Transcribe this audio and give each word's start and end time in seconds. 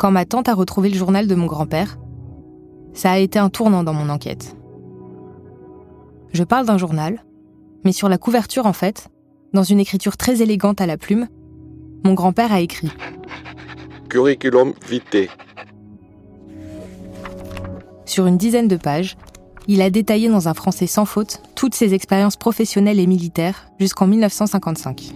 quand 0.00 0.10
ma 0.10 0.24
tante 0.24 0.48
a 0.48 0.54
retrouvé 0.54 0.88
le 0.88 0.96
journal 0.96 1.26
de 1.26 1.34
mon 1.34 1.44
grand-père, 1.44 1.98
ça 2.94 3.10
a 3.10 3.18
été 3.18 3.38
un 3.38 3.50
tournant 3.50 3.84
dans 3.84 3.92
mon 3.92 4.08
enquête. 4.08 4.56
Je 6.32 6.42
parle 6.42 6.64
d'un 6.64 6.78
journal, 6.78 7.22
mais 7.84 7.92
sur 7.92 8.08
la 8.08 8.16
couverture 8.16 8.64
en 8.64 8.72
fait, 8.72 9.10
dans 9.52 9.62
une 9.62 9.78
écriture 9.78 10.16
très 10.16 10.40
élégante 10.40 10.80
à 10.80 10.86
la 10.86 10.96
plume, 10.96 11.28
mon 12.02 12.14
grand-père 12.14 12.50
a 12.50 12.60
écrit 12.60 12.90
Curriculum 14.08 14.72
vitae. 14.88 15.28
Sur 18.06 18.26
une 18.26 18.38
dizaine 18.38 18.68
de 18.68 18.76
pages, 18.76 19.18
il 19.68 19.82
a 19.82 19.90
détaillé 19.90 20.30
dans 20.30 20.48
un 20.48 20.54
français 20.54 20.86
sans 20.86 21.04
faute 21.04 21.42
toutes 21.54 21.74
ses 21.74 21.92
expériences 21.92 22.38
professionnelles 22.38 23.00
et 23.00 23.06
militaires 23.06 23.68
jusqu'en 23.78 24.06
1955. 24.06 25.12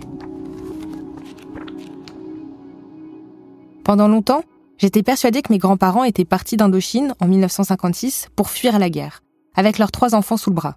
Pendant 3.82 4.08
longtemps, 4.08 4.42
j'étais 4.84 5.02
persuadée 5.02 5.40
que 5.40 5.50
mes 5.50 5.56
grands-parents 5.56 6.04
étaient 6.04 6.26
partis 6.26 6.58
d'Indochine 6.58 7.14
en 7.18 7.26
1956 7.26 8.28
pour 8.36 8.50
fuir 8.50 8.78
la 8.78 8.90
guerre, 8.90 9.22
avec 9.56 9.78
leurs 9.78 9.90
trois 9.90 10.14
enfants 10.14 10.36
sous 10.36 10.50
le 10.50 10.56
bras. 10.56 10.76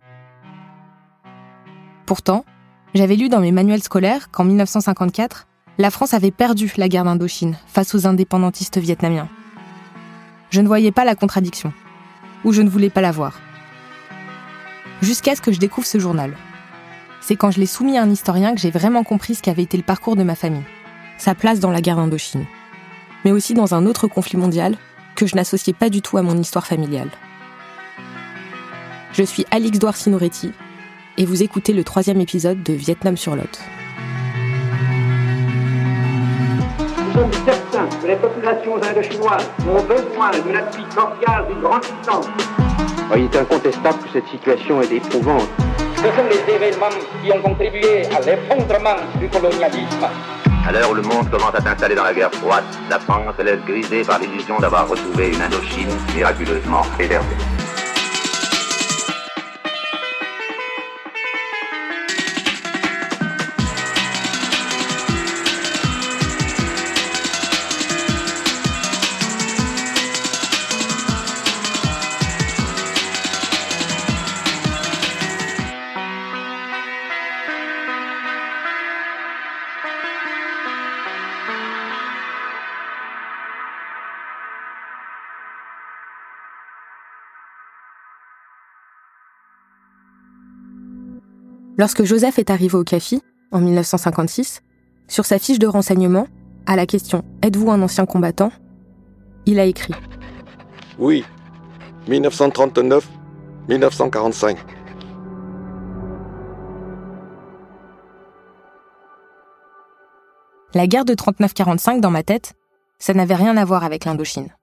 Pourtant, 2.06 2.46
j'avais 2.94 3.18
lu 3.18 3.28
dans 3.28 3.42
mes 3.42 3.52
manuels 3.52 3.84
scolaires 3.84 4.32
qu'en 4.32 4.46
1954, 4.46 5.48
la 5.78 5.92
France 5.92 6.14
avait 6.14 6.32
perdu 6.32 6.72
la 6.78 6.88
guerre 6.88 7.04
d'Indochine 7.04 7.58
face 7.68 7.94
aux 7.96 8.08
indépendantistes 8.08 8.78
vietnamiens. 8.78 9.28
Je 10.52 10.62
ne 10.62 10.68
voyais 10.68 10.94
pas 10.94 11.04
la 11.04 11.16
contradiction, 11.16 11.74
ou 12.46 12.54
je 12.54 12.62
ne 12.62 12.70
voulais 12.70 12.90
pas 12.90 13.02
la 13.02 13.12
voir. 13.12 13.42
Jusqu'à 15.02 15.36
ce 15.36 15.42
que 15.42 15.52
je 15.52 15.60
découvre 15.60 15.86
ce 15.86 16.00
journal. 16.00 16.34
C'est 17.20 17.36
quand 17.36 17.52
je 17.52 17.60
l'ai 17.60 17.66
soumis 17.66 17.98
à 17.98 18.04
un 18.04 18.10
historien 18.10 18.56
que 18.56 18.62
j'ai 18.62 18.72
vraiment 18.72 19.04
compris 19.04 19.36
ce 19.36 19.42
qu'avait 19.42 19.64
été 19.64 19.76
le 19.76 19.84
parcours 19.84 20.16
de 20.16 20.24
ma 20.24 20.36
famille, 20.36 20.64
sa 21.18 21.36
place 21.36 21.60
dans 21.60 21.72
la 21.72 21.82
guerre 21.82 21.98
d'Indochine, 21.98 22.46
mais 23.28 23.34
aussi 23.34 23.54
dans 23.54 23.74
un 23.74 23.86
autre 23.86 24.08
conflit 24.08 24.38
mondial 24.38 24.78
que 25.18 25.28
je 25.28 25.36
n'associais 25.36 25.74
pas 25.74 25.90
du 25.90 26.02
tout 26.02 26.18
à 26.18 26.22
mon 26.22 26.38
histoire 26.38 26.66
familiale. 26.66 27.10
Je 29.12 29.22
suis 29.22 29.46
Alix 29.52 29.80
Douarcy-Noretti 29.80 30.54
et 31.18 31.26
vous 31.26 31.44
écoutez 31.44 31.74
le 31.74 31.84
troisième 31.84 32.22
épisode 32.22 32.64
de 32.64 32.72
Vietnam 32.72 33.18
sur 33.18 33.36
Lot. 33.36 33.60
Nous 36.88 37.14
sommes 37.14 37.34
certains 37.46 37.90
que 38.02 38.08
les 38.08 38.16
populations 38.16 38.82
indochinoises 38.82 39.50
ont 39.76 39.84
besoin 39.84 40.32
de 40.32 40.54
l'appui 40.54 40.84
cordial 40.96 41.48
d'une 41.50 41.60
grande 41.60 41.82
puissance. 41.82 42.28
Il 43.14 43.24
est 43.24 43.36
incontestable 43.36 43.98
que 44.04 44.10
cette 44.14 44.28
situation 44.30 44.82
est 44.82 44.92
éprouvante. 44.94 45.50
Ce 45.98 46.04
sont 46.04 46.28
les 46.30 46.54
événements 46.54 46.96
qui 47.22 47.34
ont 47.34 47.42
contribué 47.42 48.06
à 48.06 48.22
l'effondrement 48.22 48.96
du 49.20 49.28
colonialisme. 49.28 50.08
À 50.68 50.72
l'heure 50.74 50.92
où 50.92 50.96
le 50.96 51.02
monde 51.02 51.30
commence 51.30 51.56
à 51.56 51.62
s'installer 51.62 51.96
dans 51.96 52.04
la 52.04 52.14
guerre 52.14 52.30
froide, 52.30 52.66
la 52.90 53.00
France 53.00 53.34
se 53.38 53.42
laisse 53.42 53.62
griser 53.66 54.04
par 54.04 54.20
l'illusion 54.20 54.60
d'avoir 54.60 54.86
retrouvé 54.90 55.30
une 55.30 55.42
Indochine 55.42 55.88
miraculeusement 56.14 56.82
préservée. 56.98 57.57
Lorsque 91.78 92.04
Joseph 92.04 92.40
est 92.40 92.50
arrivé 92.50 92.76
au 92.76 92.84
CAFI, 92.84 93.22
en 93.52 93.60
1956, 93.60 94.64
sur 95.08 95.26
sa 95.26 95.38
fiche 95.38 95.60
de 95.60 95.68
renseignement, 95.68 96.28
à 96.66 96.76
la 96.76 96.88
question 96.88 97.24
Êtes-vous 97.44 97.70
un 97.72 97.82
ancien 97.82 98.06
combattant? 98.06 98.52
il 99.46 99.60
a 99.60 99.66
écrit 99.66 99.94
Oui, 101.00 101.24
1939-1945. 102.10 104.58
La 110.74 110.88
guerre 110.88 111.06
de 111.06 111.14
39-45 111.14 112.02
dans 112.02 112.12
ma 112.12 112.24
tête, 112.24 112.56
ça 113.00 113.14
n'avait 113.14 113.36
rien 113.36 113.56
à 113.56 113.64
voir 113.64 113.86
avec 113.86 114.04
l'Indochine. 114.04 114.54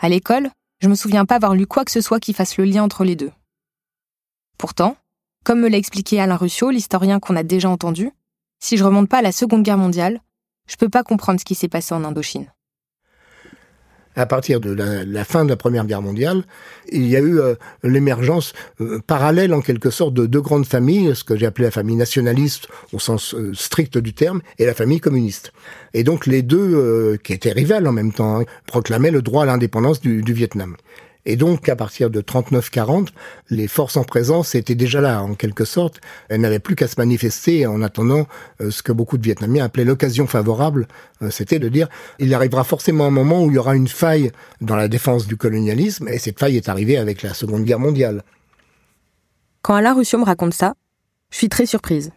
À 0.00 0.08
l'école, 0.08 0.48
je 0.80 0.88
me 0.88 0.94
souviens 0.94 1.26
pas 1.26 1.36
avoir 1.36 1.54
lu 1.54 1.66
quoi 1.66 1.84
que 1.84 1.90
ce 1.90 2.00
soit 2.00 2.20
qui 2.20 2.32
fasse 2.32 2.56
le 2.56 2.64
lien 2.64 2.82
entre 2.84 3.04
les 3.04 3.16
deux. 3.16 3.32
Pourtant, 4.56 4.96
comme 5.48 5.60
me 5.60 5.70
l'a 5.70 5.78
expliqué 5.78 6.20
Alain 6.20 6.36
Ruscio, 6.36 6.68
l'historien 6.68 7.20
qu'on 7.20 7.34
a 7.34 7.42
déjà 7.42 7.70
entendu, 7.70 8.10
si 8.60 8.76
je 8.76 8.84
remonte 8.84 9.08
pas 9.08 9.20
à 9.20 9.22
la 9.22 9.32
Seconde 9.32 9.62
Guerre 9.62 9.78
mondiale, 9.78 10.20
je 10.66 10.76
peux 10.76 10.90
pas 10.90 11.02
comprendre 11.02 11.40
ce 11.40 11.46
qui 11.46 11.54
s'est 11.54 11.68
passé 11.68 11.94
en 11.94 12.04
Indochine. 12.04 12.52
À 14.14 14.26
partir 14.26 14.60
de 14.60 14.72
la, 14.72 15.24
fin 15.24 15.46
de 15.46 15.48
la 15.48 15.56
Première 15.56 15.86
Guerre 15.86 16.02
mondiale, 16.02 16.44
il 16.92 17.06
y 17.06 17.16
a 17.16 17.20
eu 17.20 17.40
euh, 17.40 17.54
l'émergence 17.82 18.52
euh, 18.82 19.00
parallèle 19.06 19.54
en 19.54 19.62
quelque 19.62 19.88
sorte 19.88 20.12
de 20.12 20.26
deux 20.26 20.42
grandes 20.42 20.66
familles, 20.66 21.16
ce 21.16 21.24
que 21.24 21.34
j'ai 21.34 21.46
appelé 21.46 21.64
la 21.64 21.70
famille 21.70 21.96
nationaliste 21.96 22.68
au 22.92 22.98
sens 22.98 23.34
euh, 23.34 23.54
strict 23.54 23.96
du 23.96 24.12
terme, 24.12 24.42
et 24.58 24.66
la 24.66 24.74
famille 24.74 25.00
communiste. 25.00 25.54
Et 25.94 26.04
donc 26.04 26.26
les 26.26 26.42
deux, 26.42 27.16
qui 27.24 27.32
étaient 27.32 27.52
rivales 27.52 27.86
en 27.86 27.92
même 27.92 28.12
temps, 28.12 28.40
hein, 28.40 28.44
proclamaient 28.66 29.12
le 29.12 29.22
droit 29.22 29.44
à 29.44 29.46
l'indépendance 29.46 30.02
du, 30.02 30.20
du 30.20 30.34
Vietnam. 30.34 30.76
Et 31.30 31.36
donc, 31.36 31.68
à 31.68 31.76
partir 31.76 32.08
de 32.08 32.22
39-40, 32.22 33.08
les 33.50 33.68
forces 33.68 33.98
en 33.98 34.02
présence 34.02 34.54
étaient 34.54 34.74
déjà 34.74 35.02
là, 35.02 35.22
en 35.22 35.34
quelque 35.34 35.66
sorte. 35.66 36.00
Elles 36.30 36.40
n'avaient 36.40 36.58
plus 36.58 36.74
qu'à 36.74 36.88
se 36.88 36.94
manifester 36.96 37.66
en 37.66 37.82
attendant 37.82 38.26
euh, 38.62 38.70
ce 38.70 38.82
que 38.82 38.92
beaucoup 38.92 39.18
de 39.18 39.22
Vietnamiens 39.22 39.66
appelaient 39.66 39.84
l'occasion 39.84 40.26
favorable. 40.26 40.88
Euh, 41.20 41.28
c'était 41.28 41.58
de 41.58 41.68
dire, 41.68 41.86
il 42.18 42.32
arrivera 42.32 42.64
forcément 42.64 43.04
un 43.04 43.10
moment 43.10 43.44
où 43.44 43.50
il 43.50 43.56
y 43.56 43.58
aura 43.58 43.76
une 43.76 43.88
faille 43.88 44.32
dans 44.62 44.74
la 44.74 44.88
défense 44.88 45.26
du 45.26 45.36
colonialisme, 45.36 46.08
et 46.08 46.16
cette 46.16 46.38
faille 46.38 46.56
est 46.56 46.70
arrivée 46.70 46.96
avec 46.96 47.20
la 47.20 47.34
Seconde 47.34 47.64
Guerre 47.64 47.78
mondiale. 47.78 48.24
Quand 49.60 49.74
Alain 49.74 49.92
Ruscio 49.92 50.18
me 50.18 50.24
raconte 50.24 50.54
ça, 50.54 50.72
je 51.30 51.36
suis 51.36 51.50
très 51.50 51.66
surprise. 51.66 52.10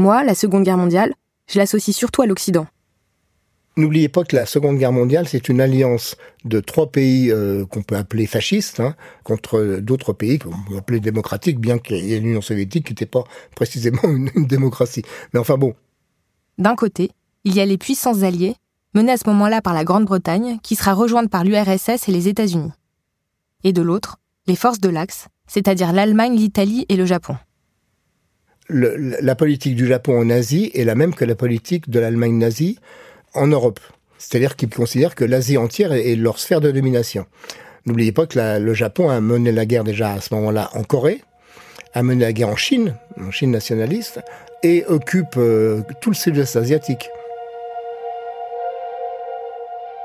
Moi, 0.00 0.24
la 0.24 0.34
Seconde 0.34 0.64
Guerre 0.64 0.78
mondiale, 0.78 1.14
je 1.46 1.60
l'associe 1.60 1.94
surtout 1.94 2.22
à 2.22 2.26
l'Occident. 2.26 2.66
N'oubliez 3.78 4.08
pas 4.08 4.24
que 4.24 4.34
la 4.34 4.46
Seconde 4.46 4.78
Guerre 4.78 4.92
mondiale, 4.92 5.28
c'est 5.28 5.50
une 5.50 5.60
alliance 5.60 6.16
de 6.46 6.60
trois 6.60 6.90
pays 6.90 7.30
euh, 7.30 7.66
qu'on 7.66 7.82
peut 7.82 7.96
appeler 7.96 8.26
fascistes 8.26 8.80
hein, 8.80 8.94
contre 9.22 9.80
d'autres 9.82 10.14
pays 10.14 10.38
qu'on 10.38 10.50
peut 10.66 10.78
appeler 10.78 10.98
démocratiques, 10.98 11.58
bien 11.58 11.78
qu'il 11.78 12.04
y 12.06 12.14
ait 12.14 12.20
l'Union 12.20 12.40
soviétique 12.40 12.86
qui 12.86 12.92
n'était 12.92 13.04
pas 13.04 13.24
précisément 13.54 14.02
une, 14.04 14.30
une, 14.34 14.46
démocratie. 14.46 15.02
Mais 15.34 15.40
enfin 15.40 15.58
bon. 15.58 15.74
D'un 16.56 16.74
côté, 16.74 17.10
il 17.44 17.54
y 17.54 17.60
a 17.60 17.66
les 17.66 17.76
puissances 17.76 18.22
alliées, 18.22 18.56
menées 18.94 19.12
à 19.12 19.18
ce 19.18 19.28
moment-là 19.28 19.60
par 19.60 19.74
la 19.74 19.84
Grande-Bretagne, 19.84 20.58
qui 20.62 20.74
sera 20.74 20.94
rejointe 20.94 21.28
par 21.28 21.44
l'URSS 21.44 22.08
et 22.08 22.12
les 22.12 22.28
États-Unis. 22.28 22.72
Et 23.62 23.74
de 23.74 23.82
l'autre, 23.82 24.16
les 24.46 24.56
forces 24.56 24.80
de 24.80 24.88
l'Axe, 24.88 25.28
c'est-à-dire 25.46 25.92
l'Allemagne, 25.92 26.34
l'Italie 26.34 26.86
et 26.88 26.96
le 26.96 27.04
Japon. 27.04 27.36
Le, 28.68 28.96
la 29.20 29.34
politique 29.34 29.76
du 29.76 29.86
Japon 29.86 30.18
en 30.18 30.30
Asie 30.30 30.70
est 30.74 30.84
la 30.84 30.94
même 30.94 31.14
que 31.14 31.26
la 31.26 31.34
politique 31.34 31.90
de 31.90 32.00
l'Allemagne 32.00 32.38
nazie 32.38 32.78
en 33.36 33.46
Europe. 33.46 33.80
C'est-à-dire 34.18 34.56
qu'ils 34.56 34.70
considèrent 34.70 35.14
que 35.14 35.24
l'Asie 35.24 35.58
entière 35.58 35.92
est 35.92 36.16
leur 36.16 36.38
sphère 36.38 36.60
de 36.60 36.70
domination. 36.70 37.26
N'oubliez 37.84 38.12
pas 38.12 38.26
que 38.26 38.58
le 38.58 38.74
Japon 38.74 39.10
a 39.10 39.20
mené 39.20 39.52
la 39.52 39.66
guerre 39.66 39.84
déjà 39.84 40.12
à 40.12 40.20
ce 40.20 40.34
moment-là 40.34 40.70
en 40.74 40.82
Corée, 40.82 41.22
a 41.94 42.02
mené 42.02 42.24
la 42.24 42.32
guerre 42.32 42.48
en 42.48 42.56
Chine, 42.56 42.96
en 43.20 43.30
Chine 43.30 43.50
nationaliste, 43.50 44.20
et 44.62 44.84
occupe 44.86 45.36
euh, 45.36 45.82
tout 46.00 46.10
le 46.10 46.16
sud-est 46.16 46.56
asiatique. 46.56 47.08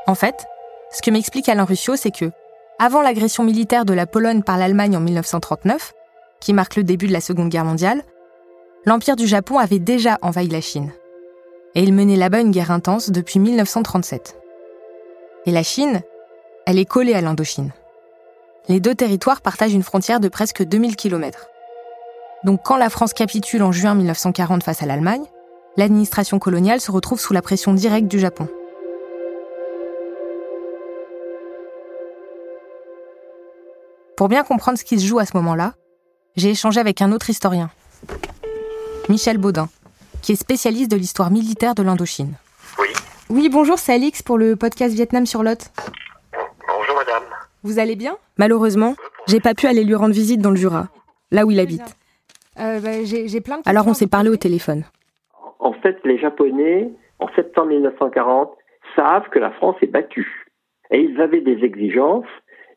En 0.07 0.15
fait, 0.15 0.45
ce 0.91 1.01
que 1.01 1.09
m'explique 1.09 1.49
Alain 1.49 1.63
Ruscio, 1.63 1.95
c'est 1.95 2.11
que, 2.11 2.31
avant 2.77 3.01
l'agression 3.01 3.43
militaire 3.43 3.85
de 3.85 3.93
la 3.93 4.05
Pologne 4.05 4.43
par 4.43 4.57
l'Allemagne 4.57 4.95
en 4.95 4.99
1939, 4.99 5.93
qui 6.39 6.53
marque 6.53 6.75
le 6.75 6.83
début 6.83 7.07
de 7.07 7.13
la 7.13 7.21
Seconde 7.21 7.49
Guerre 7.49 7.65
mondiale, 7.65 8.03
l'Empire 8.85 9.15
du 9.15 9.25
Japon 9.25 9.57
avait 9.57 9.79
déjà 9.79 10.17
envahi 10.21 10.47
la 10.47 10.61
Chine 10.61 10.91
et 11.75 11.83
il 11.83 11.93
menait 11.93 12.15
là-bas 12.15 12.41
une 12.41 12.51
guerre 12.51 12.71
intense 12.71 13.09
depuis 13.09 13.39
1937. 13.39 14.37
Et 15.45 15.51
la 15.51 15.63
Chine, 15.63 16.01
elle 16.65 16.79
est 16.79 16.85
collée 16.85 17.13
à 17.13 17.21
l'Indochine. 17.21 17.71
Les 18.67 18.79
deux 18.79 18.95
territoires 18.95 19.41
partagent 19.41 19.73
une 19.73 19.83
frontière 19.83 20.19
de 20.19 20.27
presque 20.27 20.63
2000 20.63 20.95
km. 20.95 21.47
Donc 22.43 22.61
quand 22.63 22.77
la 22.77 22.89
France 22.89 23.13
capitule 23.13 23.63
en 23.63 23.71
juin 23.71 23.95
1940 23.95 24.63
face 24.63 24.83
à 24.83 24.85
l'Allemagne, 24.85 25.23
l'administration 25.77 26.39
coloniale 26.39 26.81
se 26.81 26.91
retrouve 26.91 27.19
sous 27.19 27.33
la 27.33 27.41
pression 27.41 27.73
directe 27.73 28.07
du 28.07 28.19
Japon. 28.19 28.47
Pour 34.17 34.27
bien 34.27 34.43
comprendre 34.43 34.77
ce 34.77 34.83
qui 34.83 34.99
se 34.99 35.05
joue 35.05 35.19
à 35.19 35.25
ce 35.25 35.35
moment-là, 35.37 35.73
j'ai 36.35 36.51
échangé 36.51 36.79
avec 36.79 37.01
un 37.01 37.11
autre 37.11 37.29
historien, 37.29 37.71
Michel 39.09 39.37
Baudin, 39.37 39.67
qui 40.21 40.33
est 40.33 40.35
spécialiste 40.35 40.91
de 40.91 40.97
l'histoire 40.97 41.31
militaire 41.31 41.75
de 41.75 41.83
l'Indochine. 41.83 42.33
Oui. 42.79 42.87
Oui, 43.29 43.49
bonjour, 43.51 43.77
c'est 43.77 43.93
Alix 43.93 44.21
pour 44.21 44.37
le 44.37 44.55
podcast 44.55 44.93
Vietnam 44.93 45.25
sur 45.25 45.43
Lot. 45.43 45.71
Bonjour 46.67 46.95
madame. 46.95 47.23
Vous 47.63 47.79
allez 47.79 47.95
bien? 47.95 48.17
Malheureusement, 48.37 48.95
j'ai 49.27 49.39
pas 49.39 49.53
pu 49.53 49.67
aller 49.67 49.83
lui 49.83 49.95
rendre 49.95 50.13
visite 50.13 50.41
dans 50.41 50.49
le 50.49 50.55
Jura, 50.55 50.87
là 51.31 51.45
où 51.45 51.51
il 51.51 51.59
habite. 51.59 51.95
Euh, 52.59 52.79
bah, 52.79 53.03
j'ai 53.03 53.41
plein 53.41 53.57
de 53.57 53.63
Alors 53.65 53.87
on 53.87 53.93
s'est 53.93 54.07
parlé 54.07 54.29
au 54.29 54.35
téléphone. 54.35 54.83
En 55.59 55.73
fait, 55.73 55.97
les 56.03 56.17
Japonais, 56.17 56.89
en 57.19 57.27
septembre 57.35 57.69
1940, 57.69 58.51
savent 58.95 59.29
que 59.29 59.39
la 59.39 59.51
France 59.51 59.75
est 59.81 59.87
battue. 59.87 60.47
Et 60.91 60.99
ils 60.99 61.21
avaient 61.21 61.41
des 61.41 61.63
exigences. 61.63 62.25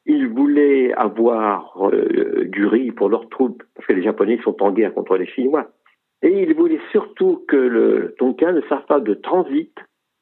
Ils 0.07 0.29
voulaient 0.29 0.93
avoir 0.95 1.89
euh, 1.93 2.45
du 2.47 2.67
riz 2.67 2.93
pour 2.93 3.09
leurs 3.09 3.29
troupes, 3.29 3.63
parce 3.75 3.87
que 3.87 3.95
les 3.95 4.03
Japonais 4.03 4.39
sont 4.45 4.63
en 4.63 4.71
guerre 4.71 4.95
contre 4.95 5.17
les 5.17 5.27
Chinois. 5.27 5.71
Et 6.25 6.43
ils 6.43 6.55
voulaient 6.55 6.81
surtout 6.91 7.45
que 7.47 7.57
le 7.57 8.15
Tonkin 8.19 8.53
ne 8.53 8.63
serve 8.63 8.87
pas 8.87 8.99
de 8.99 9.13
transit 9.13 9.75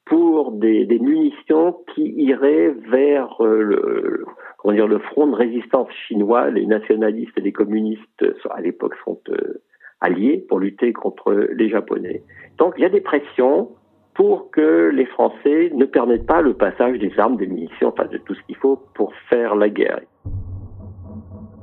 pour 0.05 0.51
des, 0.51 0.85
munitions 0.99 1.77
qui 1.95 2.01
iraient 2.17 2.75
vers 2.89 3.41
euh, 3.41 3.63
le, 3.63 4.25
comment 4.57 4.73
dire, 4.73 4.87
le 4.87 4.99
front 4.99 5.27
de 5.27 5.35
résistance 5.35 5.87
chinois. 6.07 6.49
Les 6.49 6.65
nationalistes 6.65 7.37
et 7.37 7.41
les 7.41 7.53
communistes, 7.53 8.25
à 8.49 8.59
l'époque, 8.59 8.95
sont 9.05 9.19
euh, 9.29 9.61
alliés 10.01 10.45
pour 10.49 10.59
lutter 10.59 10.91
contre 10.91 11.33
les 11.53 11.69
Japonais. 11.69 12.21
Donc 12.57 12.73
il 12.77 12.81
y 12.81 12.85
a 12.85 12.89
des 12.89 12.99
pressions 12.99 13.69
pour 14.13 14.51
que 14.51 14.91
les 14.93 15.05
Français 15.05 15.71
ne 15.73 15.85
permettent 15.85 16.27
pas 16.27 16.41
le 16.41 16.53
passage 16.53 16.99
des 16.99 17.11
armes, 17.17 17.37
des 17.37 17.47
munitions, 17.47 17.87
enfin 17.87 18.05
de 18.11 18.17
tout 18.17 18.35
ce 18.35 18.41
qu'il 18.43 18.57
faut 18.57 18.77
pour 18.93 19.13
faire 19.29 19.55
la 19.55 19.69
guerre. 19.69 20.01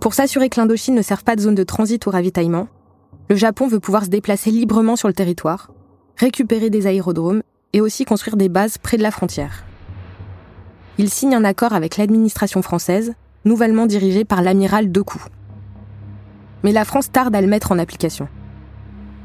Pour 0.01 0.15
s'assurer 0.15 0.49
que 0.49 0.59
l'Indochine 0.59 0.95
ne 0.95 1.03
serve 1.03 1.25
pas 1.25 1.37
de 1.37 1.41
zone 1.41 1.55
de 1.55 1.63
transit 1.63 2.05
ou 2.07 2.11
ravitaillement, 2.11 2.69
le 3.31 3.37
Japon 3.37 3.69
veut 3.69 3.79
pouvoir 3.79 4.05
se 4.05 4.11
déplacer 4.11 4.51
librement 4.51 4.97
sur 4.97 5.07
le 5.07 5.15
territoire, 5.15 5.71
récupérer 6.19 6.69
des 6.69 6.89
aérodromes 6.89 7.43
et 7.73 7.81
aussi 7.81 8.05
construire 8.05 8.37
des 8.37 8.49
bases 8.49 8.77
près 8.77 8.97
de 8.97 9.05
la 9.05 9.13
frontière. 9.13 9.63
Il 10.99 11.09
signe 11.09 11.37
un 11.37 11.45
accord 11.45 11.73
avec 11.73 11.97
l'administration 11.97 12.61
française, 12.61 13.15
nouvellement 13.45 13.87
dirigée 13.87 14.25
par 14.25 14.43
l'amiral 14.43 14.91
Decoux. 14.91 15.25
Mais 16.65 16.73
la 16.73 16.85
France 16.85 17.13
tarde 17.13 17.37
à 17.37 17.41
le 17.41 17.47
mettre 17.47 17.71
en 17.71 17.79
application. 17.79 18.27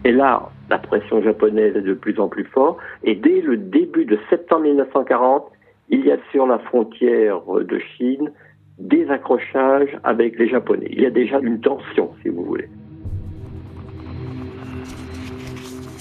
Et 0.04 0.12
là, 0.12 0.51
la 0.69 0.78
pression 0.78 1.24
japonaise 1.24 1.75
est 1.75 1.81
de 1.81 1.96
plus 1.96 2.19
en 2.19 2.28
plus 2.28 2.46
forte. 2.46 2.78
Et 3.04 3.16
dès 3.16 3.42
le 3.42 3.58
début 3.58 4.06
de 4.06 4.19
septembre 4.30 4.66
1940, 4.66 5.46
il 5.90 6.06
y 6.06 6.12
a 6.12 6.18
sur 6.31 6.46
la 6.46 6.60
frontière 6.60 7.42
de 7.42 7.80
Chine 7.98 8.31
des 8.78 9.10
accrochages 9.10 9.98
avec 10.04 10.38
les 10.38 10.48
Japonais. 10.48 10.90
Il 10.92 11.01
y 11.01 11.08
a 11.08 11.12
déjà 11.12 11.40
une 11.40 11.60
tension, 11.60 12.12
si 12.22 12.30
vous 12.30 12.44
voulez. 12.44 12.69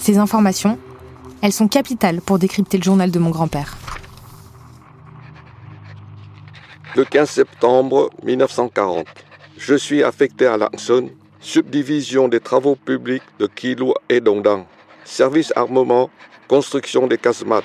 Ces 0.05 0.19
informations, 0.19 0.77
elles 1.41 1.51
sont 1.51 1.67
capitales 1.67 2.21
pour 2.21 2.37
décrypter 2.37 2.77
le 2.77 2.83
journal 2.83 3.09
de 3.09 3.17
mon 3.17 3.31
grand-père. 3.31 3.75
Le 6.95 7.03
15 7.03 7.27
septembre 7.27 8.11
1940, 8.23 9.07
je 9.57 9.73
suis 9.73 10.03
affecté 10.03 10.45
à 10.45 10.57
Lacson, 10.57 11.09
subdivision 11.39 12.27
des 12.27 12.39
travaux 12.39 12.75
publics 12.75 13.23
de 13.39 13.47
Kilo 13.47 13.95
et 14.07 14.21
Dongdang, 14.21 14.67
service 15.05 15.51
armement, 15.55 16.11
construction 16.47 17.07
des 17.07 17.17
casemates. 17.17 17.63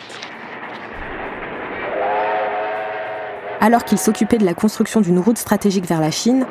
Alors 3.61 3.85
qu'il 3.85 3.99
s'occupait 3.99 4.39
de 4.39 4.47
la 4.47 4.55
construction 4.55 5.03
d'une 5.03 5.19
route 5.19 5.37
stratégique 5.37 5.85
vers 5.85 6.01
la 6.01 6.11
Chine, 6.11 6.47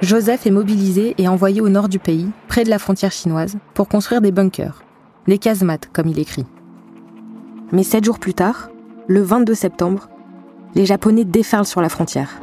Joseph 0.00 0.46
est 0.46 0.50
mobilisé 0.50 1.14
et 1.18 1.28
envoyé 1.28 1.60
au 1.60 1.68
nord 1.68 1.90
du 1.90 1.98
pays, 1.98 2.30
près 2.48 2.64
de 2.64 2.70
la 2.70 2.78
frontière 2.78 3.12
chinoise, 3.12 3.58
pour 3.74 3.86
construire 3.86 4.22
des 4.22 4.32
bunkers 4.32 4.82
les 5.26 5.38
casemates, 5.38 5.88
comme 5.92 6.08
il 6.08 6.18
écrit. 6.18 6.46
Mais 7.72 7.82
sept 7.82 8.04
jours 8.04 8.18
plus 8.18 8.34
tard, 8.34 8.70
le 9.06 9.22
22 9.22 9.54
septembre, 9.54 10.08
les 10.74 10.86
Japonais 10.86 11.24
déferlent 11.24 11.66
sur 11.66 11.80
la 11.80 11.88
frontière. 11.88 12.40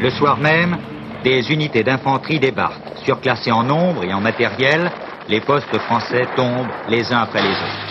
Le 0.00 0.10
soir 0.10 0.38
même, 0.38 0.78
des 1.24 1.50
unités 1.50 1.82
d'infanterie 1.82 2.38
débarquent. 2.38 2.96
Surclassés 3.04 3.50
en 3.50 3.64
nombre 3.64 4.04
et 4.04 4.14
en 4.14 4.20
matériel, 4.20 4.92
les 5.28 5.40
postes 5.40 5.76
français 5.78 6.26
tombent 6.36 6.68
les 6.88 7.12
uns 7.12 7.18
après 7.18 7.42
les 7.42 7.48
autres. 7.48 7.88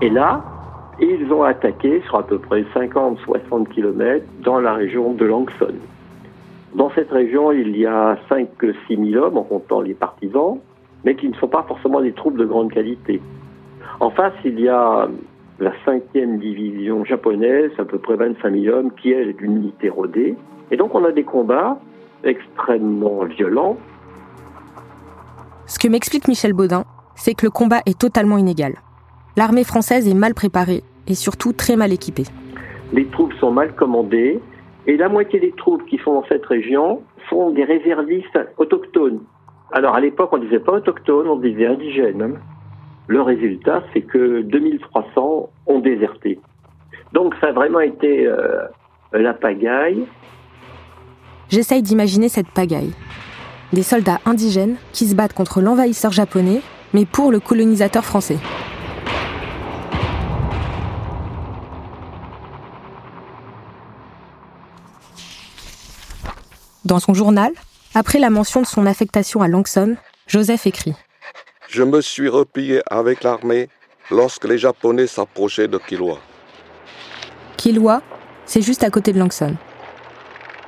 Et 0.00 0.10
là, 0.10 0.42
ils 1.06 1.32
ont 1.32 1.42
attaqué 1.42 2.02
sur 2.06 2.16
à 2.16 2.26
peu 2.26 2.38
près 2.38 2.62
50-60 2.74 3.68
km 3.68 4.24
dans 4.42 4.60
la 4.60 4.74
région 4.74 5.12
de 5.12 5.24
Langson. 5.24 5.74
Dans 6.74 6.90
cette 6.90 7.10
région, 7.10 7.52
il 7.52 7.76
y 7.76 7.86
a 7.86 8.18
5-6 8.30 9.12
000 9.12 9.24
hommes, 9.24 9.38
en 9.38 9.42
comptant 9.42 9.80
les 9.80 9.94
partisans, 9.94 10.58
mais 11.04 11.14
qui 11.14 11.28
ne 11.28 11.34
sont 11.34 11.48
pas 11.48 11.64
forcément 11.66 12.00
des 12.00 12.12
troupes 12.12 12.36
de 12.36 12.44
grande 12.44 12.72
qualité. 12.72 13.20
En 14.00 14.10
face, 14.10 14.34
il 14.44 14.60
y 14.60 14.68
a 14.68 15.08
la 15.60 15.72
5e 15.86 16.38
division 16.38 17.04
japonaise, 17.04 17.72
à 17.78 17.84
peu 17.84 17.98
près 17.98 18.16
25 18.16 18.52
000 18.52 18.76
hommes, 18.76 18.90
qui 19.00 19.12
est 19.12 19.32
d'une 19.32 19.56
unité 19.56 19.88
rodée. 19.88 20.36
Et 20.70 20.76
donc 20.76 20.94
on 20.94 21.04
a 21.04 21.12
des 21.12 21.24
combats 21.24 21.78
extrêmement 22.24 23.24
violents. 23.24 23.76
Ce 25.66 25.78
que 25.78 25.88
m'explique 25.88 26.28
Michel 26.28 26.52
Baudin, 26.52 26.84
c'est 27.14 27.34
que 27.34 27.46
le 27.46 27.50
combat 27.50 27.80
est 27.86 27.98
totalement 27.98 28.38
inégal. 28.38 28.74
L'armée 29.38 29.62
française 29.62 30.08
est 30.08 30.14
mal 30.14 30.34
préparée 30.34 30.82
et 31.06 31.14
surtout 31.14 31.52
très 31.52 31.76
mal 31.76 31.92
équipée. 31.92 32.24
Les 32.92 33.06
troupes 33.06 33.32
sont 33.34 33.52
mal 33.52 33.72
commandées 33.76 34.40
et 34.88 34.96
la 34.96 35.08
moitié 35.08 35.38
des 35.38 35.52
troupes 35.52 35.86
qui 35.86 35.96
sont 35.98 36.14
dans 36.14 36.24
cette 36.28 36.44
région 36.44 37.02
sont 37.30 37.50
des 37.50 37.62
réservistes 37.62 38.36
autochtones. 38.56 39.20
Alors 39.70 39.94
à 39.94 40.00
l'époque, 40.00 40.30
on 40.32 40.38
ne 40.38 40.44
disait 40.44 40.58
pas 40.58 40.72
autochtones, 40.72 41.28
on 41.28 41.36
disait 41.36 41.66
indigènes. 41.66 42.40
Le 43.06 43.22
résultat, 43.22 43.84
c'est 43.94 44.00
que 44.00 44.42
2300 44.42 45.50
ont 45.68 45.78
déserté. 45.78 46.40
Donc 47.12 47.36
ça 47.40 47.50
a 47.50 47.52
vraiment 47.52 47.78
été 47.78 48.26
euh, 48.26 48.64
la 49.12 49.34
pagaille. 49.34 50.04
J'essaye 51.48 51.82
d'imaginer 51.82 52.28
cette 52.28 52.50
pagaille. 52.50 52.90
Des 53.72 53.84
soldats 53.84 54.18
indigènes 54.26 54.78
qui 54.92 55.06
se 55.06 55.14
battent 55.14 55.32
contre 55.32 55.60
l'envahisseur 55.60 56.10
japonais, 56.10 56.60
mais 56.92 57.04
pour 57.06 57.30
le 57.30 57.38
colonisateur 57.38 58.04
français. 58.04 58.38
Dans 66.88 67.00
son 67.00 67.12
journal, 67.12 67.52
après 67.94 68.18
la 68.18 68.30
mention 68.30 68.62
de 68.62 68.66
son 68.66 68.86
affectation 68.86 69.42
à 69.42 69.48
Langson, 69.48 69.96
Joseph 70.26 70.66
écrit 70.66 70.94
Je 71.68 71.82
me 71.82 72.00
suis 72.00 72.30
replié 72.30 72.80
avec 72.90 73.24
l'armée 73.24 73.68
lorsque 74.10 74.46
les 74.46 74.56
Japonais 74.56 75.06
s'approchaient 75.06 75.68
de 75.68 75.76
Kilwa. 75.76 76.16
Kilwa, 77.58 78.00
c'est 78.46 78.62
juste 78.62 78.84
à 78.84 78.88
côté 78.88 79.12
de 79.12 79.18
Langson. 79.18 79.54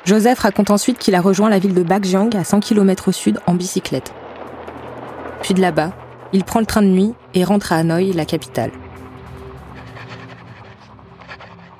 Joseph 0.04 0.40
raconte 0.40 0.70
ensuite 0.70 0.98
qu'il 0.98 1.14
a 1.14 1.22
rejoint 1.22 1.48
la 1.48 1.58
ville 1.58 1.72
de 1.72 1.82
Bakjiang 1.82 2.36
à 2.36 2.44
100 2.44 2.60
km 2.60 3.08
au 3.08 3.12
sud 3.12 3.40
en 3.46 3.54
bicyclette. 3.54 4.12
Puis 5.40 5.54
de 5.54 5.62
là-bas, 5.62 5.94
il 6.34 6.44
prend 6.44 6.60
le 6.60 6.66
train 6.66 6.82
de 6.82 6.88
nuit 6.88 7.14
et 7.32 7.44
rentre 7.44 7.72
à 7.72 7.76
Hanoï, 7.76 8.12
la 8.12 8.26
capitale. 8.26 8.72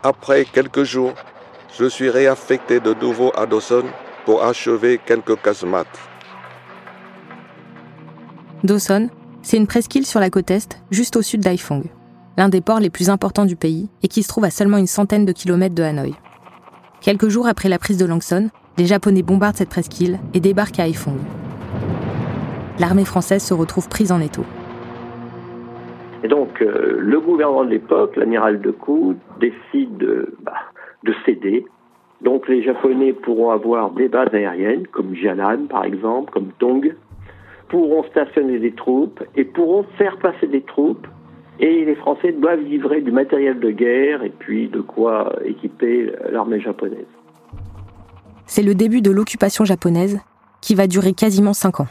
Après 0.03 0.47
quelques 0.47 0.85
jours, 0.85 1.13
je 1.79 1.85
suis 1.85 2.09
réaffecté 2.09 2.81
de 2.81 2.95
nouveau 2.95 3.33
à 3.37 3.45
Dawson 3.45 3.85
pour 4.25 4.43
achever 4.45 5.01
quelques 5.05 5.41
casemates. 5.41 5.99
Dawson, 8.65 9.09
c'est 9.43 9.57
une 9.57 9.67
presqu'île 9.67 10.07
sur 10.07 10.21
la 10.21 10.31
côte 10.31 10.51
est, 10.51 10.83
juste 10.91 11.17
au 11.17 11.23
sud 11.23 11.41
d'Haiphong, 11.41 11.85
l'un 12.37 12.49
des 12.49 12.61
ports 12.61 12.81
les 12.81 12.91
plus 12.91 13.09
importants 13.09 13.47
du 13.47 13.57
pays 13.57 13.89
et 14.03 14.09
qui 14.09 14.23
se 14.23 14.29
trouve 14.29 14.45
à 14.45 14.51
seulement 14.51 14.77
une 14.77 14.87
centaine 14.87 15.25
de 15.25 15.33
kilomètres 15.33 15.75
de 15.75 15.83
Hanoï. 15.83 16.15
Quelques 17.01 17.29
jours 17.29 17.49
après 17.49 17.71
la 17.71 17.79
prise 17.79 17.97
de 17.97 18.05
Langson, 18.05 18.51
les 18.77 18.87
Japonais 18.87 19.23
bombardent 19.23 19.57
cette 19.57 19.71
presqu'île 19.71 20.19
et 20.35 20.41
débarquent 20.41 20.81
à 20.81 20.87
Haiphong. 20.87 21.19
L'armée 22.79 23.05
française 23.05 23.43
se 23.43 23.55
retrouve 23.55 23.89
prise 23.89 24.13
en 24.13 24.21
étau. 24.21 24.45
Et 26.23 26.29
donc, 26.29 26.61
euh, 26.61 26.97
le 26.99 27.21
gouvernement 27.21 27.65
de 27.65 27.71
l'époque, 27.71 28.17
l'amiral 28.17 28.61
de 28.61 28.71
Decoux, 28.71 29.15
décide 29.41 30.27
bah, 30.43 30.53
de 31.05 31.15
céder 31.25 31.65
donc 32.23 32.49
les 32.49 32.63
Japonais 32.63 33.13
pourront 33.13 33.51
avoir 33.51 33.91
des 33.93 34.09
bases 34.09 34.35
aériennes, 34.35 34.87
comme 34.89 35.15
Jalan 35.15 35.67
par 35.69 35.85
exemple, 35.85 36.33
comme 36.33 36.51
Tong, 36.59 36.95
pourront 37.69 38.05
stationner 38.05 38.59
des 38.59 38.73
troupes 38.73 39.23
et 39.37 39.45
pourront 39.45 39.85
faire 39.97 40.19
passer 40.19 40.47
des 40.47 40.63
troupes. 40.63 41.07
Et 41.61 41.85
les 41.85 41.95
Français 41.95 42.33
doivent 42.33 42.63
livrer 42.63 43.01
du 43.01 43.13
matériel 43.13 43.61
de 43.61 43.71
guerre 43.71 44.23
et 44.23 44.31
puis 44.31 44.69
de 44.69 44.81
quoi 44.81 45.35
équiper 45.45 46.11
l'armée 46.31 46.61
japonaise. 46.61 47.07
C'est 48.47 48.63
le 48.63 48.75
début 48.75 49.03
de 49.03 49.11
l'occupation 49.11 49.65
japonaise 49.65 50.21
qui 50.61 50.75
va 50.75 50.87
durer 50.87 51.13
quasiment 51.13 51.53
cinq 51.53 51.81
ans. 51.81 51.87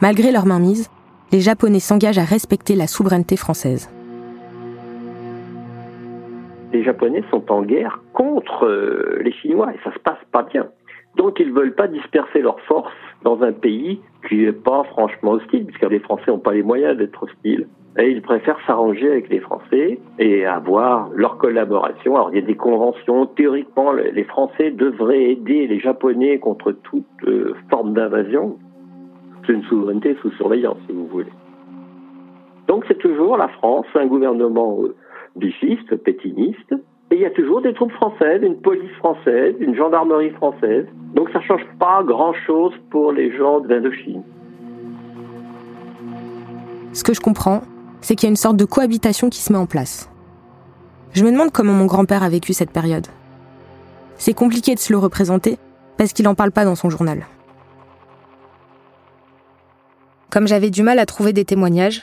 Malgré 0.00 0.30
leur 0.30 0.46
mainmise, 0.46 0.88
les 1.32 1.40
Japonais 1.40 1.80
s'engagent 1.80 2.18
à 2.18 2.24
respecter 2.24 2.76
la 2.76 2.86
souveraineté 2.86 3.36
française 3.36 3.90
les 6.72 6.82
Japonais 6.82 7.22
sont 7.30 7.50
en 7.50 7.62
guerre 7.62 8.00
contre 8.12 8.66
euh, 8.66 9.20
les 9.22 9.32
Chinois 9.32 9.72
et 9.74 9.78
ça 9.84 9.92
se 9.92 9.98
passe 9.98 10.22
pas 10.32 10.42
bien. 10.42 10.68
Donc 11.16 11.40
ils 11.40 11.52
veulent 11.52 11.74
pas 11.74 11.88
disperser 11.88 12.40
leurs 12.40 12.60
forces 12.62 12.92
dans 13.22 13.42
un 13.42 13.52
pays 13.52 14.00
qui 14.28 14.36
n'est 14.36 14.52
pas 14.52 14.84
franchement 14.84 15.32
hostile, 15.32 15.66
puisque 15.66 15.90
les 15.90 15.98
Français 15.98 16.30
n'ont 16.30 16.38
pas 16.38 16.52
les 16.52 16.62
moyens 16.62 16.96
d'être 16.96 17.22
hostiles. 17.22 17.66
Et 17.98 18.10
ils 18.10 18.22
préfèrent 18.22 18.60
s'arranger 18.66 19.10
avec 19.10 19.28
les 19.28 19.40
Français 19.40 19.98
et 20.20 20.46
avoir 20.46 21.08
leur 21.14 21.38
collaboration. 21.38 22.14
Alors 22.14 22.30
il 22.30 22.36
y 22.36 22.42
a 22.42 22.46
des 22.46 22.54
conventions, 22.54 23.26
théoriquement 23.26 23.92
les 23.92 24.24
Français 24.24 24.70
devraient 24.70 25.32
aider 25.32 25.66
les 25.66 25.80
Japonais 25.80 26.38
contre 26.38 26.72
toute 26.72 27.06
euh, 27.26 27.54
forme 27.70 27.94
d'invasion. 27.94 28.56
C'est 29.46 29.54
une 29.54 29.64
souveraineté 29.64 30.16
sous 30.20 30.30
surveillance, 30.32 30.76
si 30.86 30.92
vous 30.92 31.06
voulez. 31.06 31.32
Donc 32.68 32.84
c'est 32.86 32.98
toujours 32.98 33.36
la 33.36 33.48
France, 33.48 33.86
un 33.94 34.06
gouvernement 34.06 34.78
euh, 35.38 35.46
bifiste, 35.46 35.96
pétiniste, 35.96 36.74
et 37.10 37.14
il 37.14 37.20
y 37.20 37.24
a 37.24 37.30
toujours 37.30 37.62
des 37.62 37.72
troupes 37.72 37.92
françaises, 37.92 38.42
une 38.42 38.60
police 38.60 38.92
française, 38.98 39.54
une 39.60 39.74
gendarmerie 39.74 40.30
française. 40.30 40.86
Donc 41.14 41.30
ça 41.30 41.38
ne 41.38 41.44
change 41.44 41.66
pas 41.78 42.02
grand-chose 42.04 42.74
pour 42.90 43.12
les 43.12 43.34
gens 43.36 43.60
d'Indochine. 43.60 44.22
Ce 46.92 47.02
que 47.02 47.14
je 47.14 47.20
comprends, 47.20 47.62
c'est 48.00 48.14
qu'il 48.14 48.26
y 48.26 48.30
a 48.30 48.30
une 48.30 48.36
sorte 48.36 48.56
de 48.56 48.64
cohabitation 48.64 49.30
qui 49.30 49.40
se 49.40 49.52
met 49.52 49.58
en 49.58 49.66
place. 49.66 50.10
Je 51.12 51.24
me 51.24 51.32
demande 51.32 51.50
comment 51.50 51.72
mon 51.72 51.86
grand-père 51.86 52.22
a 52.22 52.28
vécu 52.28 52.52
cette 52.52 52.70
période. 52.70 53.06
C'est 54.18 54.34
compliqué 54.34 54.74
de 54.74 54.80
se 54.80 54.92
le 54.92 54.98
représenter 54.98 55.56
parce 55.96 56.12
qu'il 56.12 56.24
n'en 56.24 56.34
parle 56.34 56.52
pas 56.52 56.64
dans 56.64 56.74
son 56.74 56.90
journal. 56.90 57.26
Comme 60.30 60.46
j'avais 60.46 60.70
du 60.70 60.82
mal 60.82 60.98
à 60.98 61.06
trouver 61.06 61.32
des 61.32 61.46
témoignages, 61.46 62.02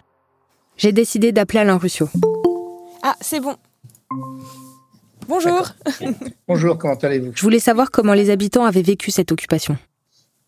j'ai 0.78 0.92
décidé 0.92 1.32
d'appeler 1.32 1.60
Alain 1.60 1.78
Ruscio. 1.78 2.08
Ah, 3.08 3.16
c'est 3.22 3.40
bon. 3.40 3.54
Bonjour. 5.28 5.62
Bonjour, 6.48 6.76
comment 6.76 6.96
allez-vous? 6.96 7.34
Je 7.36 7.42
voulais 7.44 7.60
savoir 7.60 7.92
comment 7.92 8.16
les 8.16 8.32
habitants 8.32 8.66
avaient 8.66 8.82
vécu 8.82 9.12
cette 9.12 9.32
occupation. 9.32 9.78